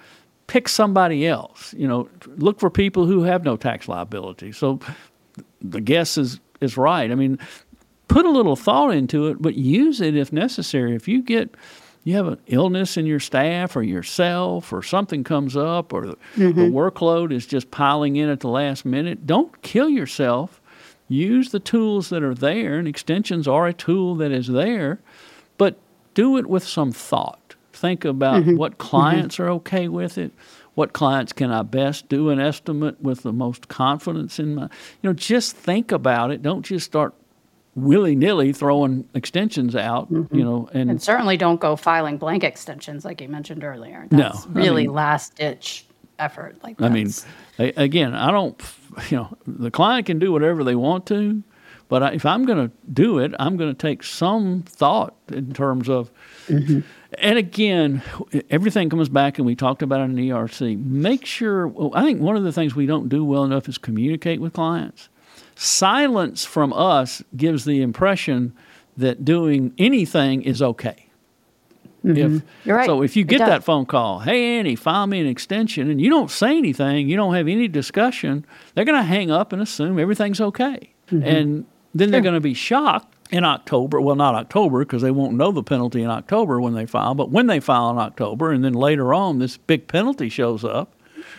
[0.46, 1.74] pick somebody else.
[1.74, 4.52] You know, look for people who have no tax liability.
[4.52, 4.80] So
[5.60, 7.10] the guess is is right.
[7.10, 7.38] I mean,
[8.08, 10.94] put a little thought into it, but use it if necessary.
[10.94, 11.54] If you get
[12.04, 16.16] you have an illness in your staff or yourself or something comes up or the,
[16.36, 16.52] mm-hmm.
[16.52, 20.60] the workload is just piling in at the last minute, don't kill yourself.
[21.08, 25.00] Use the tools that are there, and extensions are a tool that is there,
[25.58, 25.78] but
[26.14, 27.43] do it with some thought
[27.74, 28.56] think about mm-hmm.
[28.56, 28.88] what mm-hmm.
[28.88, 29.44] clients mm-hmm.
[29.44, 30.32] are okay with it.
[30.74, 34.70] What clients can I best do an estimate with the most confidence in my, you
[35.02, 36.42] know, just think about it.
[36.42, 37.14] Don't just start
[37.76, 40.34] willy nilly throwing extensions out, mm-hmm.
[40.34, 44.06] you know, and, and, certainly don't go filing blank extensions like you mentioned earlier.
[44.10, 45.86] That's no, really I mean, last ditch
[46.18, 46.56] effort.
[46.62, 47.10] Like I mean,
[47.58, 48.60] again, I don't,
[49.10, 51.42] you know, the client can do whatever they want to,
[51.88, 55.88] but if I'm going to do it, I'm going to take some thought in terms
[55.88, 56.10] of.
[56.46, 56.80] Mm-hmm
[57.18, 58.02] and again,
[58.50, 60.84] everything comes back, and we talked about it in ERC.
[60.84, 63.78] Make sure, well, I think one of the things we don't do well enough is
[63.78, 65.08] communicate with clients.
[65.54, 68.54] Silence from us gives the impression
[68.96, 71.06] that doing anything is okay.
[72.04, 72.36] Mm-hmm.
[72.36, 72.86] If, You're right.
[72.86, 76.10] So if you get that phone call, hey Annie, file me an extension, and you
[76.10, 78.44] don't say anything, you don't have any discussion,
[78.74, 81.26] they're going to hang up and assume everything's okay, mm-hmm.
[81.26, 84.00] and then they're going to be shocked in October.
[84.00, 87.30] Well, not October because they won't know the penalty in October when they file, but
[87.30, 90.92] when they file in October, and then later on, this big penalty shows up.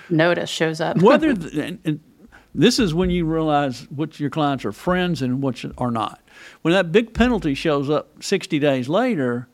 [0.10, 0.98] Notice shows up.
[1.02, 2.00] whether and, and
[2.54, 6.22] this is when you realize which your clients are friends and which are not.
[6.62, 9.48] When that big penalty shows up 60 days later,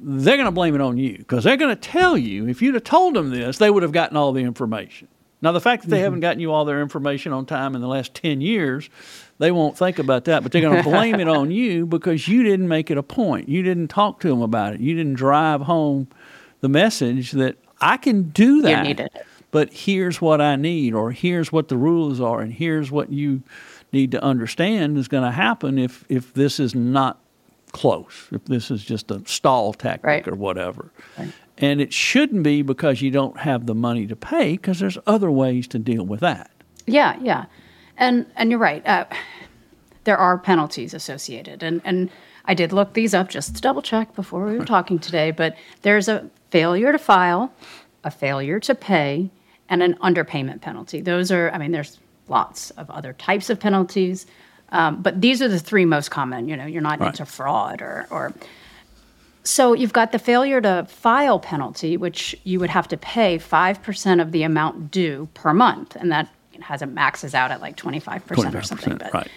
[0.00, 2.74] they're going to blame it on you because they're going to tell you if you'd
[2.74, 5.08] have told them this, they would have gotten all the information.
[5.42, 6.04] Now, the fact that they mm-hmm.
[6.04, 8.90] haven't gotten you all their information on time in the last 10 years,
[9.40, 12.42] they won't think about that, but they're going to blame it on you because you
[12.42, 13.48] didn't make it a point.
[13.48, 14.80] You didn't talk to them about it.
[14.80, 16.08] You didn't drive home
[16.60, 18.84] the message that I can do that.
[18.84, 19.26] You needed it.
[19.50, 23.42] But here's what I need, or here's what the rules are, and here's what you
[23.92, 27.18] need to understand is going to happen if, if this is not
[27.72, 30.28] close, if this is just a stall tactic right.
[30.28, 30.92] or whatever.
[31.18, 31.32] Right.
[31.58, 35.30] And it shouldn't be because you don't have the money to pay, because there's other
[35.30, 36.50] ways to deal with that.
[36.86, 37.46] Yeah, yeah,
[38.00, 38.84] and and you're right.
[38.86, 39.04] Uh,
[40.04, 42.10] there are penalties associated, and and
[42.46, 45.30] I did look these up just to double check before we were talking today.
[45.30, 47.52] But there's a failure to file,
[48.02, 49.30] a failure to pay,
[49.68, 51.00] and an underpayment penalty.
[51.00, 54.26] Those are, I mean, there's lots of other types of penalties,
[54.70, 56.48] um, but these are the three most common.
[56.48, 57.08] You know, you're not right.
[57.08, 58.32] into fraud or or
[59.42, 64.20] so you've got the failure to file penalty, which you would have to pay 5%
[64.20, 65.96] of the amount due per month.
[65.96, 66.28] And that
[66.62, 68.96] has it maxes out at like 25%, 25% or something.
[68.96, 69.30] But, right.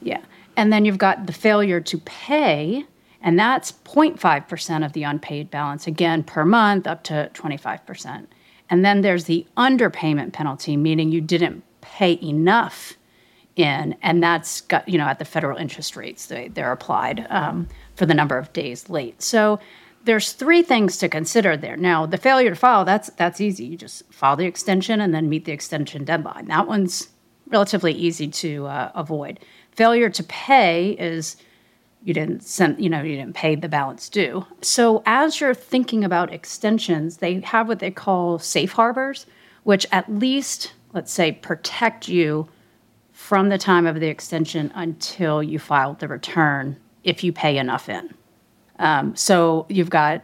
[0.00, 0.20] Yeah.
[0.56, 2.84] And then you've got the failure to pay,
[3.22, 8.26] and that's 0.5% of the unpaid balance, again, per month up to 25%.
[8.70, 12.94] And then there's the underpayment penalty, meaning you didn't pay enough
[13.56, 17.26] in, and that's got, you know, at the federal interest rates, they, they're applied.
[17.30, 19.20] Um, for the number of days late.
[19.20, 19.58] So
[20.04, 21.76] there's three things to consider there.
[21.76, 23.64] Now, the failure to file, that's that's easy.
[23.64, 26.46] You just file the extension and then meet the extension deadline.
[26.46, 27.08] That one's
[27.48, 29.40] relatively easy to uh, avoid.
[29.72, 31.36] Failure to pay is
[32.02, 34.46] you didn't send, you know, you didn't pay the balance due.
[34.62, 39.26] So as you're thinking about extensions, they have what they call safe harbors,
[39.64, 42.48] which at least, let's say, protect you
[43.12, 47.88] from the time of the extension until you filed the return if you pay enough
[47.88, 48.14] in.
[48.78, 50.22] Um, so you've got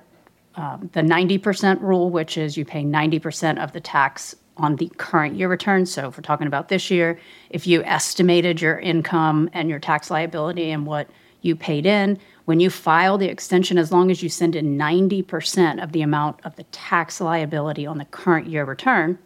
[0.57, 5.35] um, the 90% rule, which is you pay 90% of the tax on the current
[5.35, 5.85] year return.
[5.85, 7.19] So if we're talking about this year,
[7.51, 11.09] if you estimated your income and your tax liability and what
[11.43, 15.83] you paid in, when you file the extension, as long as you send in 90%
[15.83, 19.19] of the amount of the tax liability on the current year return,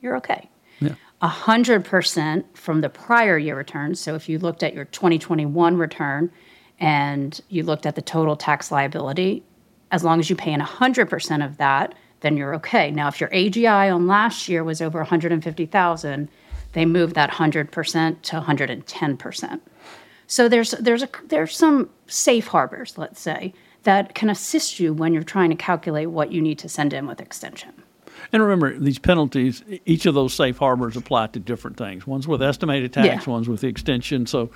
[0.00, 0.48] you're okay.
[0.80, 0.94] Yeah.
[1.22, 3.94] 100% from the prior year return.
[3.96, 6.30] So if you looked at your 2021 return
[6.80, 9.42] and you looked at the total tax liability,
[9.90, 12.90] as long as you pay in 100% of that, then you're okay.
[12.90, 16.28] Now, if your AGI on last year was over 150,000,
[16.72, 19.60] they moved that 100% to 110%.
[20.30, 25.14] So there's there's a there's some safe harbors, let's say, that can assist you when
[25.14, 27.77] you're trying to calculate what you need to send in with extension.
[28.32, 32.06] And remember, these penalties, each of those safe harbors apply to different things.
[32.06, 33.32] One's with estimated tax, yeah.
[33.32, 34.26] one's with the extension.
[34.26, 34.50] So,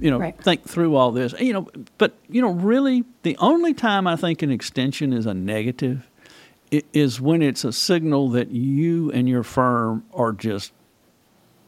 [0.00, 0.42] you know, right.
[0.42, 1.34] think through all this.
[1.38, 5.34] You know, but you know, really, the only time I think an extension is a
[5.34, 6.08] negative
[6.70, 10.72] is when it's a signal that you and your firm are just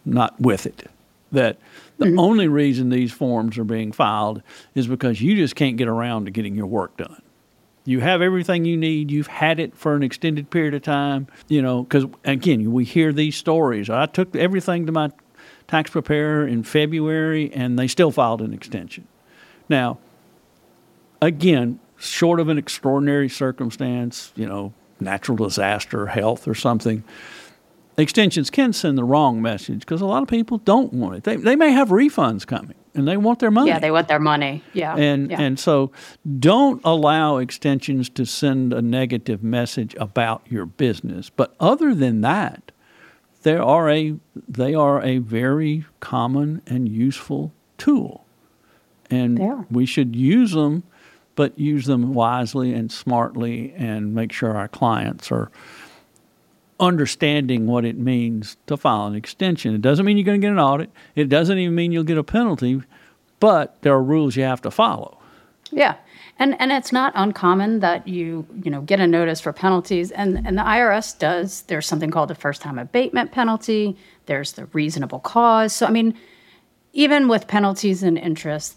[0.04, 0.90] not with it.
[1.32, 1.58] That
[1.98, 2.18] the mm-hmm.
[2.18, 4.42] only reason these forms are being filed
[4.74, 7.19] is because you just can't get around to getting your work done.
[7.90, 9.10] You have everything you need.
[9.10, 11.26] You've had it for an extended period of time.
[11.48, 13.90] You know, because again, we hear these stories.
[13.90, 15.10] I took everything to my
[15.66, 19.08] tax preparer in February, and they still filed an extension.
[19.68, 19.98] Now,
[21.20, 27.02] again, short of an extraordinary circumstance, you know, natural disaster, health, or something,
[27.96, 31.24] extensions can send the wrong message because a lot of people don't want it.
[31.24, 33.68] They, they may have refunds coming and they want their money.
[33.68, 34.62] Yeah, they want their money.
[34.72, 34.96] Yeah.
[34.96, 35.40] And yeah.
[35.40, 35.92] and so
[36.38, 41.30] don't allow extensions to send a negative message about your business.
[41.30, 42.72] But other than that,
[43.42, 44.16] there are a
[44.48, 48.24] they are a very common and useful tool.
[49.12, 50.84] And we should use them,
[51.34, 55.50] but use them wisely and smartly and make sure our clients are
[56.80, 59.74] understanding what it means to file an extension.
[59.74, 60.90] It doesn't mean you're going to get an audit.
[61.14, 62.82] It doesn't even mean you'll get a penalty,
[63.38, 65.18] but there are rules you have to follow.
[65.70, 65.96] Yeah.
[66.38, 70.44] And and it's not uncommon that you, you know, get a notice for penalties and
[70.46, 75.20] and the IRS does there's something called the first time abatement penalty, there's the reasonable
[75.20, 75.74] cause.
[75.74, 76.14] So I mean,
[76.94, 78.76] even with penalties and interest,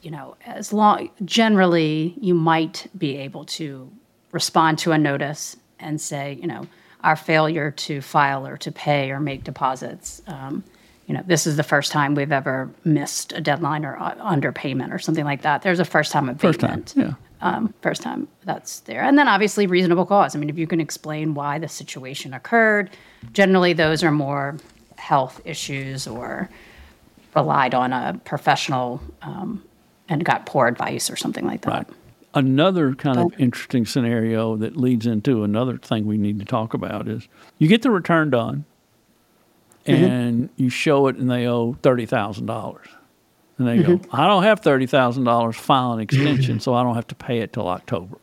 [0.00, 3.92] you know, as long generally you might be able to
[4.32, 6.66] respond to a notice and say, you know,
[7.04, 10.22] our failure to file or to pay or make deposits.
[10.26, 10.64] Um,
[11.06, 14.92] you know, this is the first time we've ever missed a deadline or uh, underpayment
[14.92, 15.60] or something like that.
[15.60, 16.60] There's a first time abatement.
[16.90, 17.14] First time, yeah.
[17.42, 19.02] Um, first time that's there.
[19.02, 20.34] And then obviously reasonable cause.
[20.34, 22.88] I mean, if you can explain why the situation occurred,
[23.34, 24.56] generally those are more
[24.96, 26.48] health issues or
[27.34, 29.62] relied on a professional um,
[30.08, 31.86] and got poor advice or something like that.
[31.86, 31.86] Right.
[32.34, 37.06] Another kind of interesting scenario that leads into another thing we need to talk about
[37.08, 38.64] is you get the return done
[39.86, 40.04] mm-hmm.
[40.04, 42.78] and you show it and they owe $30,000.
[43.56, 43.96] And they mm-hmm.
[43.96, 47.52] go, I don't have $30,000, file an extension so I don't have to pay it
[47.52, 48.18] till October.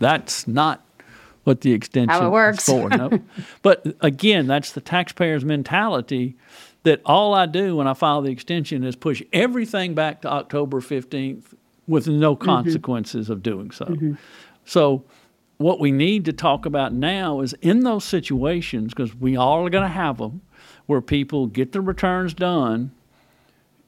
[0.00, 0.84] That's not
[1.44, 2.68] what the extension How it works.
[2.68, 2.88] is for.
[2.88, 3.20] No.
[3.62, 6.36] but again, that's the taxpayer's mentality
[6.82, 10.80] that all I do when I file the extension is push everything back to October
[10.80, 11.54] 15th
[11.92, 12.44] with no mm-hmm.
[12.44, 13.32] consequences mm-hmm.
[13.32, 13.84] of doing so.
[13.84, 14.14] Mm-hmm.
[14.64, 15.04] So,
[15.58, 19.70] what we need to talk about now is in those situations, because we all are
[19.70, 20.40] going to have them,
[20.86, 22.92] where people get the returns done.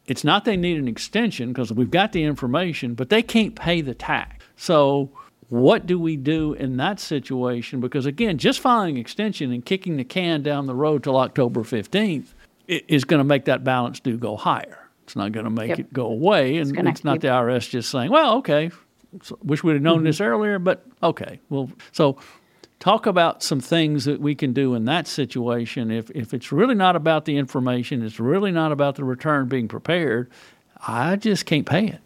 [0.06, 3.80] It's not they need an extension because we've got the information, but they can't pay
[3.80, 4.44] the tax.
[4.54, 5.10] So,
[5.48, 7.80] what do we do in that situation?
[7.80, 12.34] Because again, just filing extension and kicking the can down the road till October 15th
[12.68, 14.83] is going to make that balance due go higher.
[15.04, 15.78] It's not going to make yep.
[15.78, 18.70] it go away, and it's, it's not the IRS just saying, "Well, okay,
[19.22, 20.06] so wish we'd have known mm-hmm.
[20.06, 21.40] this earlier," but okay.
[21.50, 22.18] Well, so
[22.78, 25.90] talk about some things that we can do in that situation.
[25.90, 29.68] If if it's really not about the information, it's really not about the return being
[29.68, 30.30] prepared.
[30.86, 32.00] I just can't pay it.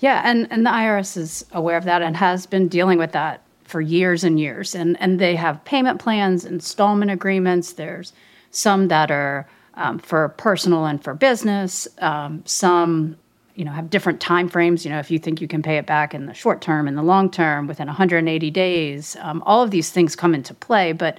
[0.00, 3.42] Yeah, and and the IRS is aware of that and has been dealing with that
[3.64, 4.74] for years and years.
[4.74, 7.72] And and they have payment plans, installment agreements.
[7.72, 8.12] There's
[8.50, 9.46] some that are
[9.78, 11.88] um, for personal and for business.
[11.98, 13.16] Um, some,
[13.54, 14.84] you know, have different time frames.
[14.84, 16.96] You know, if you think you can pay it back in the short term in
[16.96, 20.92] the long term within 180 days, um, all of these things come into play.
[20.92, 21.18] But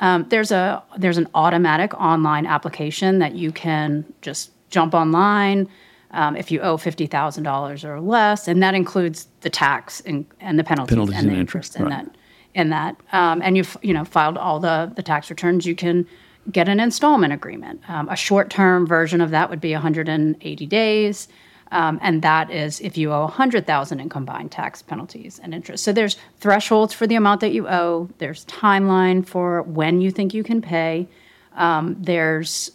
[0.00, 5.68] um, there's a there's an automatic online application that you can just jump online.
[6.10, 10.26] Um, if you owe fifty thousand dollars or less, and that includes the tax and,
[10.40, 12.04] and the penalties, penalties and the interest, in right.
[12.04, 12.16] that
[12.54, 16.06] in that, um, and you've you know filed all the the tax returns, you can
[16.50, 17.80] get an installment agreement.
[17.88, 21.28] Um, a short term version of that would be 180 days.
[21.70, 25.82] Um, and that is if you owe 100,000 in combined tax penalties and interest.
[25.82, 28.10] So there's thresholds for the amount that you owe.
[28.18, 31.08] There's timeline for when you think you can pay.
[31.56, 32.72] Um, there's,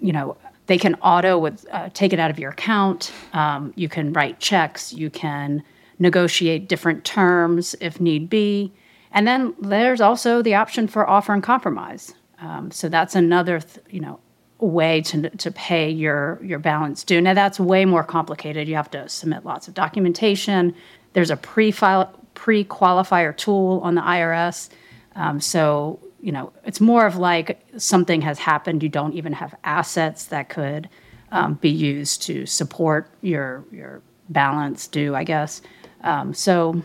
[0.00, 0.38] you know,
[0.68, 3.12] they can auto with uh, take it out of your account.
[3.34, 4.92] Um, you can write checks.
[4.92, 5.62] You can
[5.98, 8.72] negotiate different terms if need be.
[9.12, 12.14] And then there's also the option for offer in compromise.
[12.40, 14.18] Um, so that's another, th- you know,
[14.62, 17.20] way to to pay your your balance due.
[17.20, 18.68] Now that's way more complicated.
[18.68, 20.74] You have to submit lots of documentation.
[21.12, 24.70] There's a pre-file pre-qualifier tool on the IRS.
[25.16, 28.82] Um, so you know, it's more of like something has happened.
[28.82, 30.88] You don't even have assets that could
[31.32, 35.14] um, be used to support your your balance due.
[35.14, 35.62] I guess.
[36.02, 36.82] Um, so,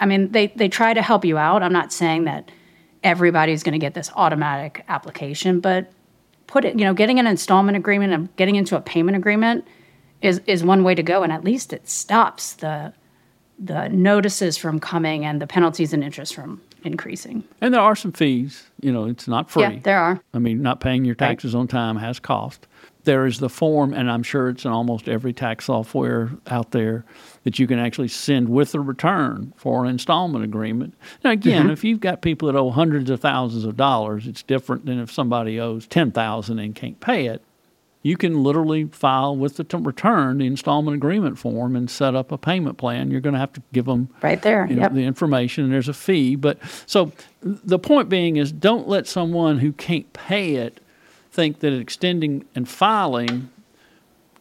[0.00, 1.62] I mean, they they try to help you out.
[1.62, 2.50] I'm not saying that
[3.08, 5.90] everybody's going to get this automatic application, but
[6.46, 9.66] put it, you know, getting an installment agreement and getting into a payment agreement
[10.20, 12.92] is is one way to go, and at least it stops the
[13.58, 17.44] the notices from coming and the penalties and interest from increasing.
[17.62, 18.66] And there are some fees.
[18.80, 19.62] You know, it's not free.
[19.62, 20.20] Yeah, there are.
[20.34, 21.60] I mean, not paying your taxes right.
[21.60, 22.66] on time has cost.
[23.08, 27.06] There is the form, and I'm sure it's in almost every tax software out there
[27.44, 30.92] that you can actually send with a return for an installment agreement.
[31.24, 31.70] Now, again, mm-hmm.
[31.70, 35.10] if you've got people that owe hundreds of thousands of dollars, it's different than if
[35.10, 37.42] somebody owes ten thousand and can't pay it.
[38.02, 42.30] You can literally file with the t- return the installment agreement form and set up
[42.30, 43.10] a payment plan.
[43.10, 44.92] You're going to have to give them right there you know, yep.
[44.92, 46.36] the information, and there's a fee.
[46.36, 50.82] But so the point being is, don't let someone who can't pay it
[51.38, 53.48] think that extending and filing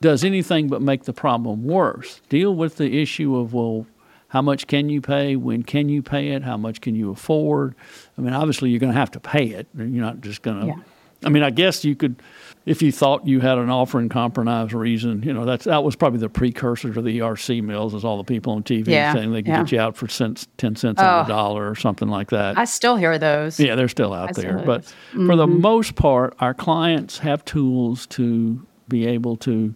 [0.01, 2.21] does anything but make the problem worse.
[2.27, 3.85] Deal with the issue of, well,
[4.29, 5.35] how much can you pay?
[5.35, 6.41] When can you pay it?
[6.41, 7.75] How much can you afford?
[8.17, 9.67] I mean, obviously, you're going to have to pay it.
[9.77, 10.65] You're not just going to.
[10.65, 10.75] Yeah.
[11.23, 12.21] I mean, I guess you could,
[12.65, 15.95] if you thought you had an offer in compromise reason, you know, that's that was
[15.95, 19.13] probably the precursor to the ERC mills, as all the people on TV yeah.
[19.13, 19.63] saying they can yeah.
[19.63, 21.35] get you out for cents, ten cents on the oh.
[21.35, 22.57] dollar or something like that.
[22.57, 23.59] I still hear those.
[23.59, 24.57] Yeah, they're still out I there.
[24.59, 25.27] Still but mm-hmm.
[25.27, 29.73] for the most part, our clients have tools to be able to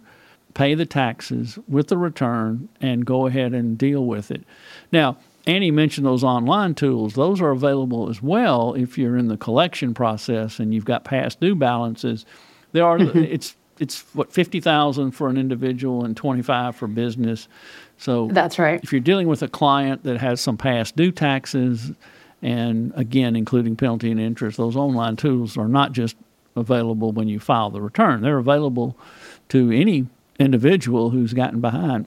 [0.54, 4.44] pay the taxes with the return, and go ahead and deal with it.
[4.92, 5.16] Now,
[5.46, 7.14] Annie mentioned those online tools.
[7.14, 11.40] Those are available as well if you're in the collection process and you've got past
[11.40, 12.24] due balances.
[12.72, 13.18] There are mm-hmm.
[13.18, 17.48] it's it's what fifty thousand for an individual and twenty five for business.
[17.98, 18.80] So that's right.
[18.82, 21.92] If you're dealing with a client that has some past due taxes,
[22.40, 26.16] and again including penalty and interest, those online tools are not just
[26.54, 28.20] available when you file the return.
[28.20, 28.96] They're available
[29.48, 30.06] to any
[30.38, 32.06] individual who's gotten behind.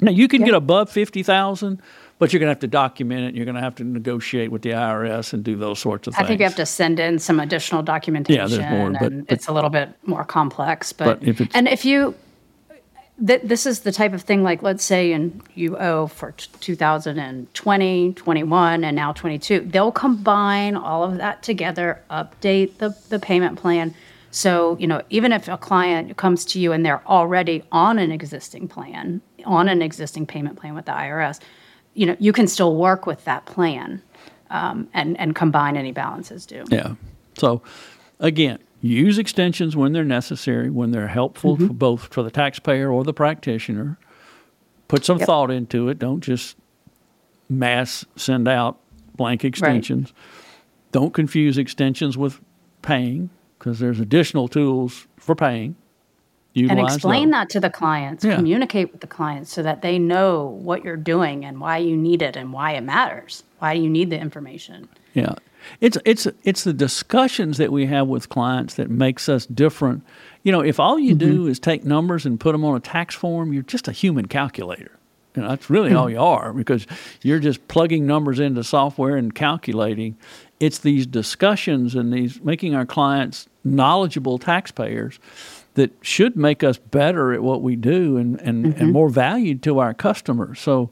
[0.00, 1.80] Now you can get above fifty thousand,
[2.18, 3.34] but you're going to have to document it.
[3.34, 6.24] You're going to have to negotiate with the IRS and do those sorts of things.
[6.24, 8.40] I think you have to send in some additional documentation.
[8.40, 10.92] Yeah, there's more, but, but it's a little bit more complex.
[10.92, 12.14] But, but if and if you,
[13.24, 16.48] th- this is the type of thing like let's say and you owe for t-
[16.60, 19.60] 2020, 21, and now 22.
[19.60, 23.94] They'll combine all of that together, update the the payment plan
[24.36, 28.12] so, you know, even if a client comes to you and they're already on an
[28.12, 31.40] existing plan, on an existing payment plan with the IRS,
[31.96, 34.02] you know, you can still work with that plan
[34.50, 36.64] um, and and combine any balances due.
[36.70, 36.94] Yeah.
[37.38, 37.62] So,
[38.20, 41.68] again, use extensions when they're necessary, when they're helpful mm-hmm.
[41.68, 43.98] for both for the taxpayer or the practitioner.
[44.88, 45.26] Put some yep.
[45.26, 45.98] thought into it.
[45.98, 46.56] Don't just
[47.48, 48.78] mass send out
[49.16, 50.12] blank extensions.
[50.12, 50.92] Right.
[50.92, 52.40] Don't confuse extensions with
[52.82, 55.76] paying because there's additional tools for paying.
[56.56, 57.40] And explain those.
[57.40, 58.24] that to the clients.
[58.24, 58.36] Yeah.
[58.36, 62.22] Communicate with the clients so that they know what you're doing and why you need
[62.22, 63.42] it and why it matters.
[63.58, 64.88] Why you need the information.
[65.12, 65.34] Yeah,
[65.80, 70.02] it's it's it's the discussions that we have with clients that makes us different.
[70.42, 71.30] You know, if all you mm-hmm.
[71.30, 74.26] do is take numbers and put them on a tax form, you're just a human
[74.26, 74.92] calculator.
[75.34, 75.98] You know, that's really mm-hmm.
[75.98, 76.86] all you are because
[77.20, 80.16] you're just plugging numbers into software and calculating
[80.60, 85.18] it's these discussions and these making our clients knowledgeable taxpayers
[85.76, 88.82] that should make us better at what we do and, and, mm-hmm.
[88.82, 90.58] and more valued to our customers.
[90.58, 90.90] So,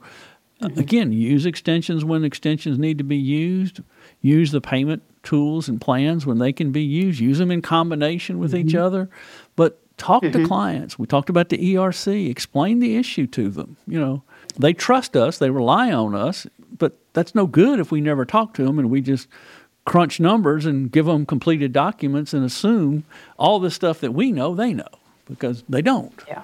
[0.61, 0.79] uh, mm-hmm.
[0.79, 3.81] again, use extensions when extensions need to be used.
[4.21, 7.19] Use the payment tools and plans when they can be used.
[7.19, 8.69] Use them in combination with mm-hmm.
[8.69, 9.09] each other.
[9.57, 10.45] But talk to mm-hmm.
[10.45, 10.99] clients.
[10.99, 12.29] We talked about the ERC.
[12.29, 13.79] Explain the issue to them.
[13.87, 14.23] You know,
[14.59, 18.53] they trust us, they rely on us, but that's no good if we never talk
[18.55, 19.29] to them and we just
[19.85, 23.05] crunch numbers and give them completed documents and assume
[23.39, 24.89] all the stuff that we know they know
[25.27, 26.23] because they don't.
[26.27, 26.43] Yeah.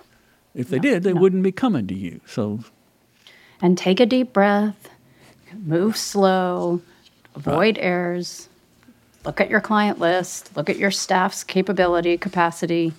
[0.55, 1.21] If they no, did, they no.
[1.21, 2.21] wouldn't be coming to you.
[2.27, 2.61] So
[3.63, 4.91] and take a deep breath,
[5.55, 6.81] move slow,
[7.35, 7.85] avoid right.
[7.85, 8.49] errors.
[9.25, 12.95] Look at your client list, look at your staff's capability, capacity,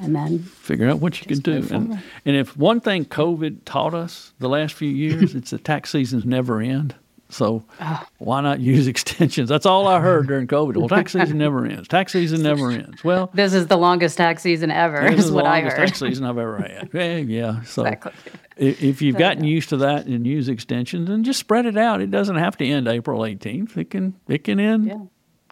[0.00, 1.66] and then figure out what you can do.
[1.70, 5.90] And, and if one thing COVID taught us the last few years, it's that tax
[5.90, 6.96] seasons never end.
[7.30, 8.06] So oh.
[8.18, 9.48] why not use extensions?
[9.48, 10.76] That's all I heard during COVID.
[10.76, 11.88] Well, tax season never ends.
[11.88, 13.04] Tax season never ends.
[13.04, 15.10] Well, this is the longest tax season ever.
[15.10, 15.76] This is, what I heard.
[15.76, 16.88] Tax season I've ever had.
[16.98, 17.62] Yeah, yeah.
[17.62, 18.12] So exactly.
[18.56, 22.00] if you've gotten used to that and use extensions, then just spread it out.
[22.00, 23.76] It doesn't have to end April 18th.
[23.76, 24.86] It can it can end.
[24.86, 24.96] Yeah.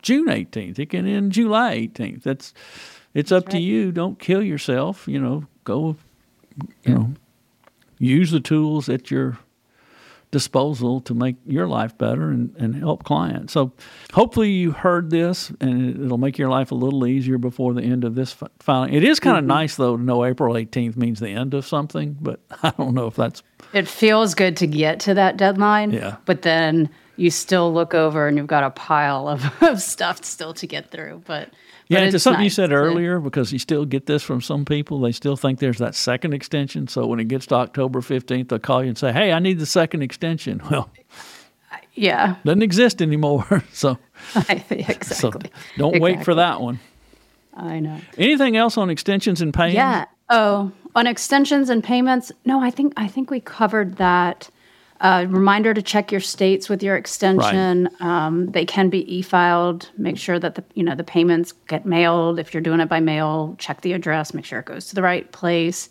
[0.02, 0.78] June 18th.
[0.78, 2.22] It can end July 18th.
[2.22, 2.54] That's
[3.14, 3.52] it's up right.
[3.52, 3.92] to you.
[3.92, 5.06] Don't kill yourself.
[5.06, 5.96] You know, go.
[6.84, 7.14] You know,
[7.98, 9.38] use the tools at your
[10.30, 13.52] disposal to make your life better and, and help clients.
[13.52, 13.72] So
[14.12, 18.04] hopefully you heard this and it'll make your life a little easier before the end
[18.04, 18.92] of this filing.
[18.92, 19.48] It is kind of mm-hmm.
[19.48, 23.06] nice though to know April 18th means the end of something, but I don't know
[23.06, 23.42] if that's.
[23.72, 25.92] It feels good to get to that deadline.
[25.92, 26.16] Yeah.
[26.24, 30.54] But then you still look over and you've got a pile of, of stuff still
[30.54, 31.22] to get through.
[31.24, 31.50] But
[31.89, 35.01] yeah, it's something nice you said earlier because you still get this from some people.
[35.01, 36.89] They still think there's that second extension.
[36.89, 39.59] So when it gets to October 15th, they'll call you and say, "Hey, I need
[39.59, 40.91] the second extension." Well,
[41.95, 43.64] yeah, doesn't exist anymore.
[43.72, 43.99] so
[44.49, 45.03] exactly.
[45.03, 45.43] So don't
[45.97, 46.01] exactly.
[46.01, 46.78] wait for that one.
[47.55, 47.99] I know.
[48.18, 49.76] Anything else on extensions and payments?
[49.76, 50.05] Yeah.
[50.28, 52.32] Oh, on extensions and payments?
[52.45, 54.51] No, I think I think we covered that.
[55.01, 57.88] Uh, reminder to check your states with your extension.
[58.01, 58.26] Right.
[58.26, 59.90] Um, they can be e-filed.
[59.99, 62.38] Make sure that the you know the payments get mailed.
[62.38, 64.32] If you're doing it by mail, check the address.
[64.32, 65.90] Make sure it goes to the right place.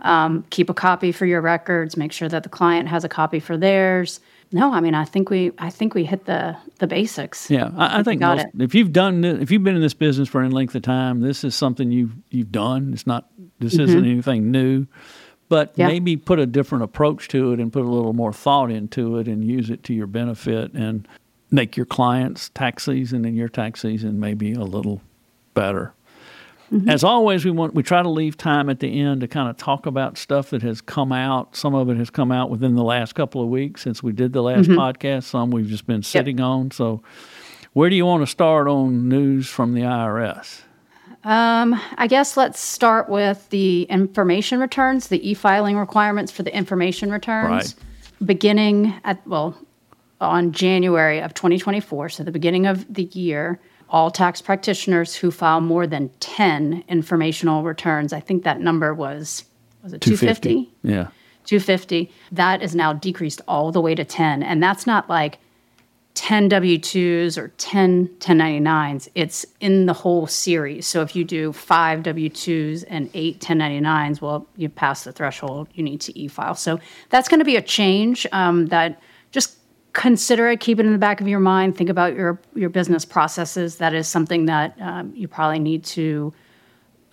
[0.00, 1.96] Um, keep a copy for your records.
[1.96, 4.20] Make sure that the client has a copy for theirs.
[4.52, 7.50] No, I mean I think we I think we hit the the basics.
[7.50, 10.40] Yeah, I, I think most, if you've done if you've been in this business for
[10.40, 12.92] any length of time, this is something you've you've done.
[12.94, 13.28] It's not
[13.58, 13.82] this mm-hmm.
[13.82, 14.86] isn't anything new
[15.48, 15.86] but yeah.
[15.86, 19.28] maybe put a different approach to it and put a little more thought into it
[19.28, 21.06] and use it to your benefit and
[21.50, 25.00] make your clients' tax season and your tax season maybe a little
[25.54, 25.92] better.
[26.72, 26.88] Mm-hmm.
[26.88, 29.56] As always, we want we try to leave time at the end to kind of
[29.56, 31.54] talk about stuff that has come out.
[31.54, 34.32] Some of it has come out within the last couple of weeks since we did
[34.32, 34.78] the last mm-hmm.
[34.78, 35.24] podcast.
[35.24, 36.44] Some we've just been sitting yep.
[36.44, 36.70] on.
[36.72, 37.02] So,
[37.72, 40.62] where do you want to start on news from the IRS?
[41.26, 47.10] Um, I guess let's start with the information returns, the e-filing requirements for the information
[47.10, 47.50] returns.
[47.50, 47.74] Right.
[48.24, 49.58] Beginning at well,
[50.20, 53.58] on January of 2024, so the beginning of the year,
[53.90, 59.44] all tax practitioners who file more than 10 informational returns, I think that number was
[59.82, 60.72] was it 250?
[60.84, 61.08] Yeah.
[61.46, 62.08] 250.
[62.30, 65.40] That is now decreased all the way to 10, and that's not like
[66.26, 70.84] 10 W2s or 10 1099s, it's in the whole series.
[70.84, 75.84] So if you do five W2s and eight 1099s, well, you pass the threshold, you
[75.84, 76.56] need to e file.
[76.56, 79.00] So that's going to be a change um, that
[79.30, 79.58] just
[79.92, 83.04] consider it, keep it in the back of your mind, think about your, your business
[83.04, 83.76] processes.
[83.76, 86.34] That is something that um, you probably need to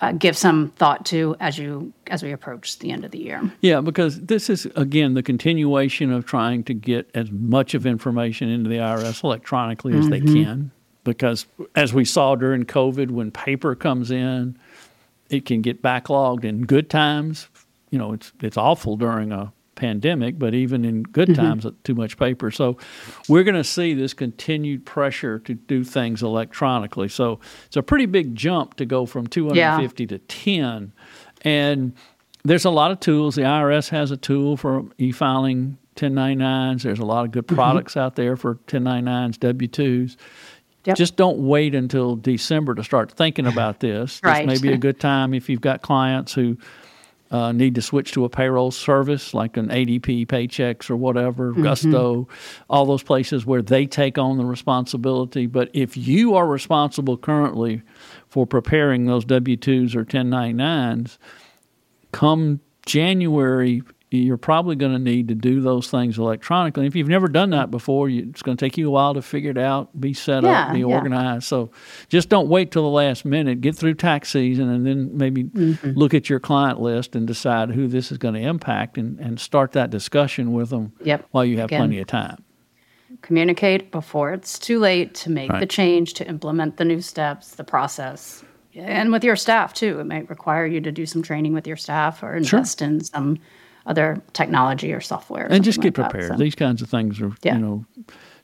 [0.02, 3.42] uh, give some thought to as you as we approach the end of the year.
[3.62, 8.50] Yeah, because this is again the continuation of trying to get as much of information
[8.50, 10.26] into the IRS electronically as mm-hmm.
[10.26, 10.72] they can.
[11.04, 14.58] Because as we saw during COVID, when paper comes in,
[15.30, 17.50] it can get backlogged in good times.
[17.90, 21.42] You know, it's it's awful during a pandemic, but even in good mm-hmm.
[21.42, 22.52] times, too much paper.
[22.52, 22.78] So
[23.28, 27.10] we're going to see this continued pressure to do things electronically.
[27.10, 30.08] So it's a pretty big jump to go from 250 yeah.
[30.08, 30.94] to 10.
[31.42, 31.94] And
[32.44, 33.36] there's a lot of tools.
[33.36, 36.84] The IRS has a tool for e-filing 1099s.
[36.84, 37.56] There's a lot of good mm-hmm.
[37.56, 38.02] products mm-hmm.
[38.02, 40.18] out there for 1099s, W2s.
[40.86, 40.98] Yep.
[40.98, 44.20] Just don't wait until December to start thinking about this.
[44.22, 44.46] right.
[44.46, 46.58] This may be a good time if you've got clients who–
[47.34, 51.64] uh, need to switch to a payroll service like an ADP, Paychex or whatever, mm-hmm.
[51.64, 52.28] Gusto,
[52.70, 55.48] all those places where they take on the responsibility.
[55.48, 57.82] But if you are responsible currently
[58.30, 61.18] for preparing those W 2s or 1099s,
[62.12, 63.82] come January,
[64.18, 66.86] you're probably going to need to do those things electronically.
[66.86, 69.22] If you've never done that before, you, it's going to take you a while to
[69.22, 70.86] figure it out, be set yeah, up, be yeah.
[70.86, 71.46] organized.
[71.46, 71.72] So
[72.10, 73.62] just don't wait till the last minute.
[73.62, 75.92] Get through tax season and then maybe mm-hmm.
[75.92, 79.40] look at your client list and decide who this is going to impact and, and
[79.40, 81.26] start that discussion with them yep.
[81.32, 82.44] while you have Again, plenty of time.
[83.22, 85.60] Communicate before it's too late to make right.
[85.60, 88.44] the change, to implement the new steps, the process.
[88.76, 90.00] And with your staff too.
[90.00, 92.88] It might require you to do some training with your staff or invest sure.
[92.88, 93.40] in some
[93.86, 95.46] other technology or software.
[95.46, 96.32] Or and just get like prepared.
[96.32, 96.44] That, so.
[96.44, 97.56] These kinds of things are, yeah.
[97.56, 97.86] you know,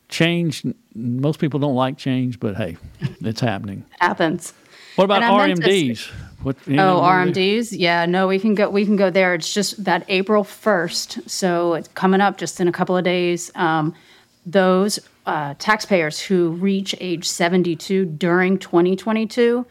[0.09, 0.63] change.
[0.95, 2.77] Most people don't like change, but hey,
[3.21, 3.85] it's happening.
[3.93, 4.53] It happens.
[4.95, 6.09] What about RMDs?
[6.43, 7.69] What, oh, RMDs?
[7.71, 8.69] Yeah, no, we can go.
[8.69, 9.33] We can go there.
[9.33, 13.51] It's just that April first, so it's coming up just in a couple of days.
[13.55, 13.93] Um,
[14.45, 19.65] those uh, taxpayers who reach age 72 during 2022,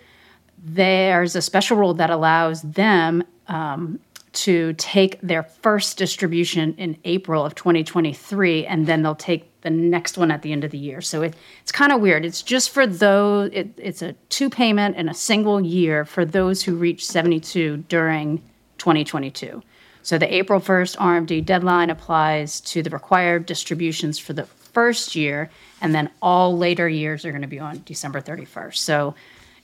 [0.63, 3.99] there's a special rule that allows them um,
[4.33, 10.17] to take their first distribution in April of 2023, and then they'll take the next
[10.17, 11.01] one at the end of the year.
[11.01, 12.25] So it, it's kind of weird.
[12.25, 16.63] It's just for those, it, it's a two payment in a single year for those
[16.63, 18.39] who reach 72 during
[18.79, 19.63] 2022.
[20.03, 25.51] So the April 1st RMD deadline applies to the required distributions for the first year,
[25.81, 28.77] and then all later years are going to be on December 31st.
[28.77, 29.15] So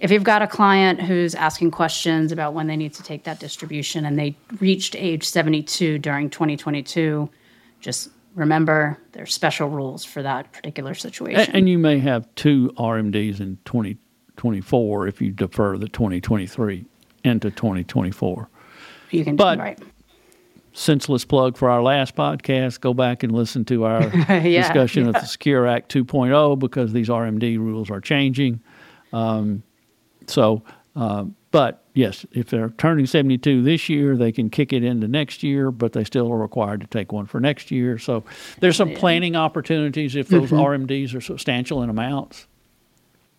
[0.05, 3.41] if you've got a client who's asking questions about when they need to take that
[3.41, 7.27] distribution and they reached age 72 during 2022,
[7.81, 11.57] just remember there's special rules for that particular situation.
[11.57, 16.85] And, you may have two RMDs in 2024 if you defer the 2023
[17.25, 18.49] into 2024.
[19.11, 19.81] You can, but right
[20.77, 22.81] senseless plug for our last podcast.
[22.81, 25.11] Go back and listen to our yeah, discussion yeah.
[25.11, 28.61] of the Secure Act 2.0 because these RMD rules are changing.
[29.13, 29.63] Um,
[30.31, 30.63] so,
[30.97, 35.43] uh, but yes, if they're turning 72 this year, they can kick it into next
[35.43, 37.99] year, but they still are required to take one for next year.
[37.99, 38.25] So
[38.61, 40.87] there's some planning opportunities if those mm-hmm.
[40.87, 42.47] RMDs are substantial in amounts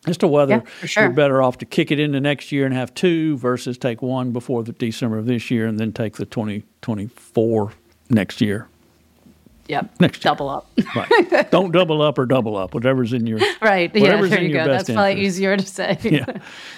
[0.08, 1.04] as to whether yeah, sure.
[1.04, 4.32] you're better off to kick it into next year and have two versus take one
[4.32, 7.72] before the December of this year and then take the 2024
[8.10, 8.68] next year.
[9.68, 10.00] Yep.
[10.00, 10.32] Next year.
[10.32, 10.70] Double up.
[10.96, 11.52] right.
[11.52, 13.94] Don't double up or double up, whatever's in your Right.
[13.94, 14.66] Whatever's yeah, there you go.
[14.66, 15.28] That's probably interest.
[15.28, 15.98] easier to say.
[16.04, 16.26] yeah.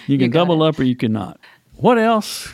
[0.08, 0.70] You can you double it.
[0.70, 1.40] up or you cannot.
[1.76, 2.50] What else?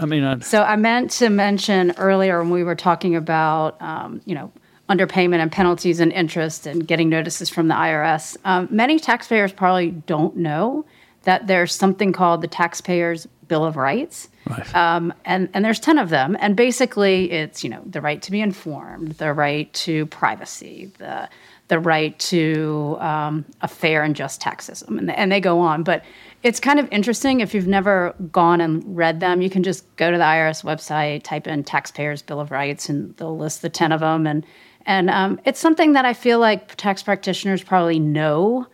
[0.00, 4.20] I mean, I, so I meant to mention earlier when we were talking about, um,
[4.24, 4.50] you know,
[4.88, 8.36] underpayment and penalties and interest and getting notices from the IRS.
[8.44, 10.84] Um, many taxpayers probably don't know
[11.22, 14.28] that there's something called the Taxpayers Bill of Rights.
[14.48, 14.74] Right.
[14.74, 16.36] Um, and, and there's 10 of them.
[16.40, 21.28] And basically, it's, you know, the right to be informed, the right to privacy, the,
[21.68, 24.98] the right to um, a fair and just tax system.
[24.98, 25.82] And, and they go on.
[25.82, 26.04] But
[26.42, 29.40] it's kind of interesting if you've never gone and read them.
[29.40, 33.16] You can just go to the IRS website, type in Taxpayers Bill of Rights, and
[33.16, 34.26] they'll list the 10 of them.
[34.26, 34.44] And
[34.86, 38.66] and um, it's something that I feel like tax practitioners probably know,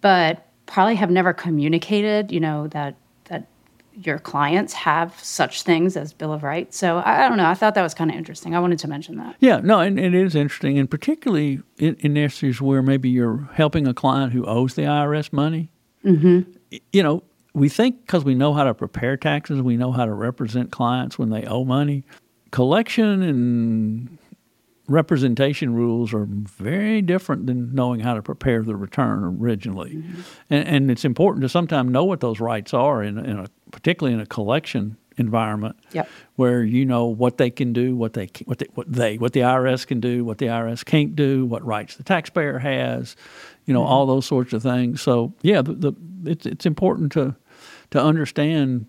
[0.00, 2.94] but probably have never communicated, you know, that
[4.00, 6.76] your clients have such things as Bill of Rights.
[6.76, 7.46] So I, I don't know.
[7.46, 8.54] I thought that was kind of interesting.
[8.54, 9.36] I wanted to mention that.
[9.40, 13.86] Yeah, no, and, it is interesting, and particularly in, in issues where maybe you're helping
[13.86, 15.70] a client who owes the IRS money.
[16.04, 16.50] Mm-hmm.
[16.92, 17.22] You know,
[17.54, 21.18] we think because we know how to prepare taxes, we know how to represent clients
[21.18, 22.04] when they owe money.
[22.50, 24.18] Collection and
[24.88, 29.96] representation rules are very different than knowing how to prepare the return originally.
[29.96, 30.20] Mm-hmm.
[30.50, 34.14] And, and, it's important to sometimes know what those rights are, in, in a, particularly
[34.14, 36.08] in a collection environment yep.
[36.36, 39.40] where you know what they can do, what they, what they, what they, what the
[39.40, 43.16] IRS can do, what the IRS can't do, what rights the taxpayer has,
[43.66, 43.92] you know, mm-hmm.
[43.92, 45.02] all those sorts of things.
[45.02, 45.92] So yeah, the, the,
[46.24, 47.34] it's it's important to
[47.90, 48.86] to understand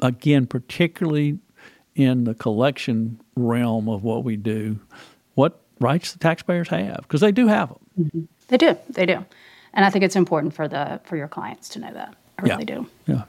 [0.00, 1.38] again, particularly
[1.94, 4.78] in the collection realm of what we do,
[5.34, 7.78] what rights the taxpayers have because they do have them.
[7.98, 8.20] Mm-hmm.
[8.48, 8.76] They do.
[8.90, 9.24] They do.
[9.72, 12.14] And I think it's important for the for your clients to know that.
[12.38, 12.74] I really yeah.
[12.74, 12.86] do.
[13.06, 13.22] Yeah.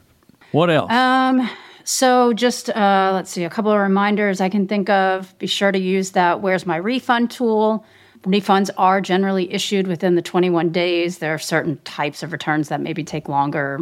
[0.51, 0.91] What else?
[0.91, 1.49] Um,
[1.83, 5.37] so just uh, let's see a couple of reminders I can think of.
[5.39, 7.85] Be sure to use that "Where's my refund" tool.
[8.23, 11.17] Refunds are generally issued within the 21 days.
[11.17, 13.79] There are certain types of returns that maybe take longer,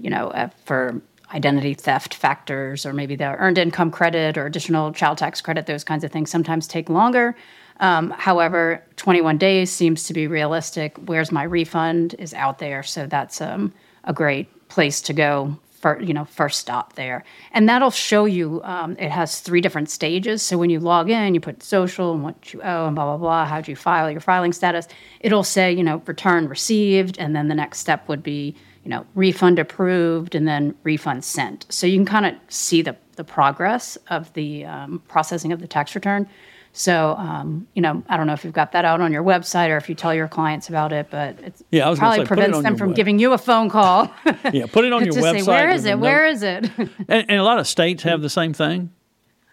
[0.00, 1.02] you know, uh, for
[1.34, 5.66] identity theft factors, or maybe the earned income credit or additional child tax credit.
[5.66, 7.36] Those kinds of things sometimes take longer.
[7.80, 10.96] Um, however, 21 days seems to be realistic.
[11.04, 16.00] Where's my refund is out there, so that's um, a great place to go for
[16.00, 18.62] you know first stop there, and that'll show you.
[18.62, 20.40] Um, it has three different stages.
[20.40, 23.18] So when you log in, you put social and what you owe and blah blah
[23.18, 23.44] blah.
[23.44, 24.86] How'd you file your filing status?
[25.20, 28.54] It'll say you know return received, and then the next step would be
[28.84, 31.66] you know refund approved, and then refund sent.
[31.68, 35.66] So you can kind of see the the progress of the um, processing of the
[35.66, 36.28] tax return.
[36.74, 39.68] So, um, you know, I don't know if you've got that out on your website
[39.68, 42.76] or if you tell your clients about it, but it yeah, probably say, prevents them
[42.76, 42.96] from web.
[42.96, 44.10] giving you a phone call.
[44.52, 45.40] yeah, put it on your website.
[45.40, 45.98] Say, Where is it?
[45.98, 46.70] Where is it?
[46.78, 48.90] and, and, a lot of states have the same thing.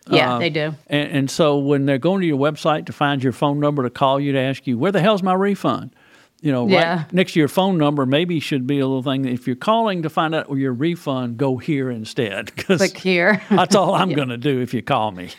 [0.10, 0.74] Yeah, uh, they do.
[0.88, 3.90] And, and, so when they're going to your website to find your phone number to
[3.90, 5.94] call you to ask you, where the hell's my refund?
[6.42, 6.96] You know, yeah.
[6.96, 9.26] right next to your phone number maybe should be a little thing.
[9.26, 12.56] If you're calling to find out where your refund, go here instead.
[12.56, 13.42] Click here.
[13.50, 14.16] that's all I'm yeah.
[14.16, 15.32] going to do if you call me.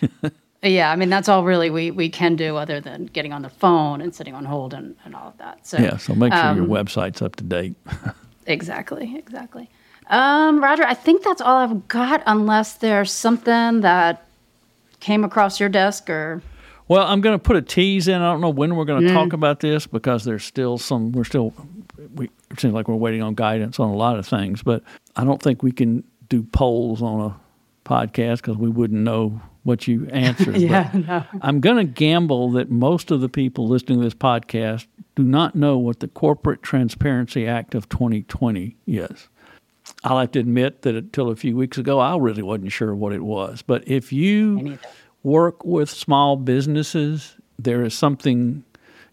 [0.63, 3.49] Yeah, I mean that's all really we, we can do other than getting on the
[3.49, 5.67] phone and sitting on hold and, and all of that.
[5.67, 7.77] So yeah, so make sure um, your website's up to date.
[8.47, 9.71] exactly, exactly.
[10.09, 14.27] Um, Roger, I think that's all I've got, unless there's something that
[14.99, 16.43] came across your desk or.
[16.89, 18.21] Well, I'm going to put a tease in.
[18.21, 19.15] I don't know when we're going to mm.
[19.15, 21.13] talk about this because there's still some.
[21.13, 21.55] We're still.
[22.15, 24.83] We it seems like we're waiting on guidance on a lot of things, but
[25.15, 27.37] I don't think we can do polls on a
[27.89, 30.57] podcast because we wouldn't know what you answered.
[30.59, 31.25] yeah, no.
[31.43, 34.87] I'm going to gamble that most of the people listening to this podcast
[35.17, 39.29] do not know what the Corporate Transparency Act of 2020 is.
[40.05, 43.13] I'll have to admit that until a few weeks ago, I really wasn't sure what
[43.13, 43.63] it was.
[43.63, 44.79] But if you
[45.23, 48.65] work with small businesses, there is something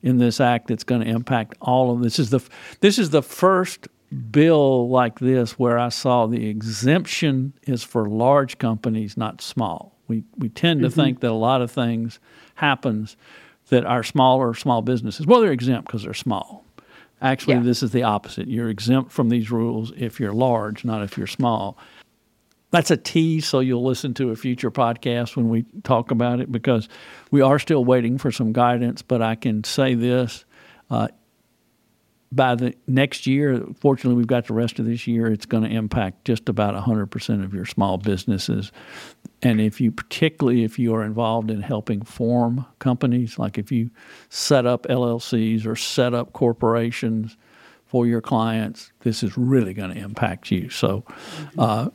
[0.04, 2.20] in this act that's going to impact all of this.
[2.20, 2.40] Is the
[2.80, 3.88] this is the first
[4.32, 9.97] bill like this where I saw the exemption is for large companies, not small.
[10.08, 11.00] We we tend to mm-hmm.
[11.00, 12.20] think that a lot of things
[12.56, 13.18] happens
[13.70, 16.64] that are smaller small businesses well they're exempt because they're small.
[17.22, 17.62] Actually, yeah.
[17.62, 18.48] this is the opposite.
[18.48, 21.78] You're exempt from these rules if you're large, not if you're small.
[22.70, 26.52] That's a tease, so you'll listen to a future podcast when we talk about it
[26.52, 26.88] because
[27.32, 29.02] we are still waiting for some guidance.
[29.02, 30.46] But I can say this
[30.92, 31.08] uh,
[32.32, 35.70] by the next year, fortunately, we've got the rest of this year, it's going to
[35.70, 38.72] impact just about 100% of your small businesses.
[39.42, 43.92] And if you, particularly if you are involved in helping form companies, like if you
[44.30, 47.38] set up LLCs or set up corporations
[47.86, 50.70] for your clients, this is really going to impact you.
[50.70, 51.06] So,
[51.58, 51.90] uh,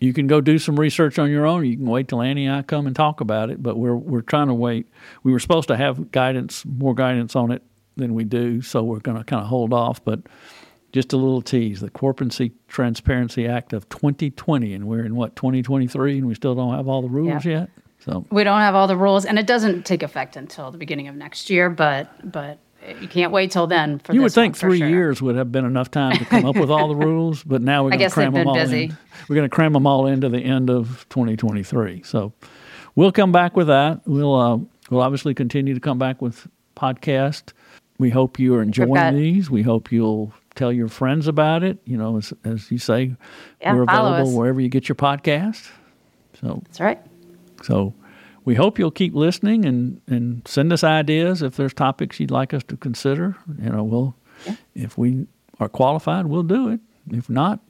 [0.00, 1.64] you can go do some research on your own.
[1.66, 4.20] You can wait till Annie and I come and talk about it, but we're we're
[4.20, 4.86] trying to wait.
[5.24, 7.64] We were supposed to have guidance, more guidance on it
[7.98, 10.02] than we do, so we're going to kind of hold off.
[10.04, 10.20] But
[10.92, 12.38] just a little tease: the Corporate
[12.68, 17.02] Transparency Act of 2020, and we're in what 2023, and we still don't have all
[17.02, 17.60] the rules yeah.
[17.60, 17.70] yet.
[18.00, 21.08] So we don't have all the rules, and it doesn't take effect until the beginning
[21.08, 21.68] of next year.
[21.68, 22.58] But but
[23.00, 24.00] you can't wait till then.
[24.10, 24.88] you would think three sure.
[24.88, 27.84] years would have been enough time to come up with all the rules, but now
[27.84, 28.84] we're going to cram them all busy.
[28.84, 28.98] in.
[29.28, 32.02] We're going to cram them all into the end of 2023.
[32.04, 32.32] So
[32.94, 34.02] we'll come back with that.
[34.06, 34.58] We'll uh,
[34.90, 36.46] we'll obviously continue to come back with
[36.76, 37.52] podcast.
[37.98, 39.50] We hope you are enjoying these.
[39.50, 41.78] We hope you'll tell your friends about it.
[41.84, 43.16] You know, as, as you say,
[43.60, 45.68] yeah, we're available wherever you get your podcast.
[46.40, 47.00] So that's right.
[47.62, 47.92] So
[48.44, 52.54] we hope you'll keep listening and, and send us ideas if there's topics you'd like
[52.54, 53.36] us to consider.
[53.60, 54.14] You know, we'll
[54.46, 54.56] yeah.
[54.74, 55.26] if we
[55.58, 56.80] are qualified, we'll do it.
[57.10, 57.60] If not,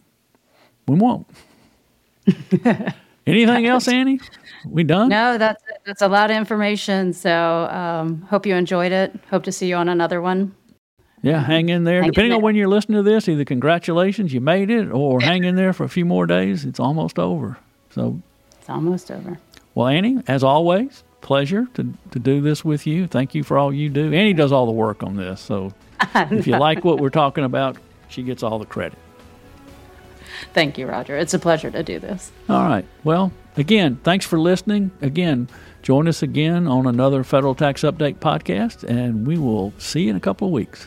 [0.86, 1.26] we won't.
[3.28, 4.20] Anything else, Annie?
[4.66, 5.08] We done?
[5.08, 7.12] No, that's that's a lot of information.
[7.12, 9.14] So um, hope you enjoyed it.
[9.30, 10.54] Hope to see you on another one.
[11.22, 12.02] Yeah, hang in there.
[12.02, 12.36] Hang Depending in there.
[12.36, 15.72] on when you're listening to this, either congratulations, you made it, or hang in there
[15.72, 16.64] for a few more days.
[16.64, 17.58] It's almost over.
[17.90, 18.20] So
[18.58, 19.38] it's almost over.
[19.74, 23.06] Well, Annie, as always, pleasure to, to do this with you.
[23.06, 24.12] Thank you for all you do.
[24.12, 25.40] Annie does all the work on this.
[25.40, 25.72] So
[26.14, 27.76] if you like what we're talking about,
[28.08, 28.98] she gets all the credit.
[30.52, 31.16] Thank you, Roger.
[31.16, 32.32] It's a pleasure to do this.
[32.48, 32.84] All right.
[33.04, 34.90] Well, again, thanks for listening.
[35.00, 35.48] Again,
[35.82, 40.16] join us again on another Federal Tax Update podcast, and we will see you in
[40.16, 40.86] a couple of weeks.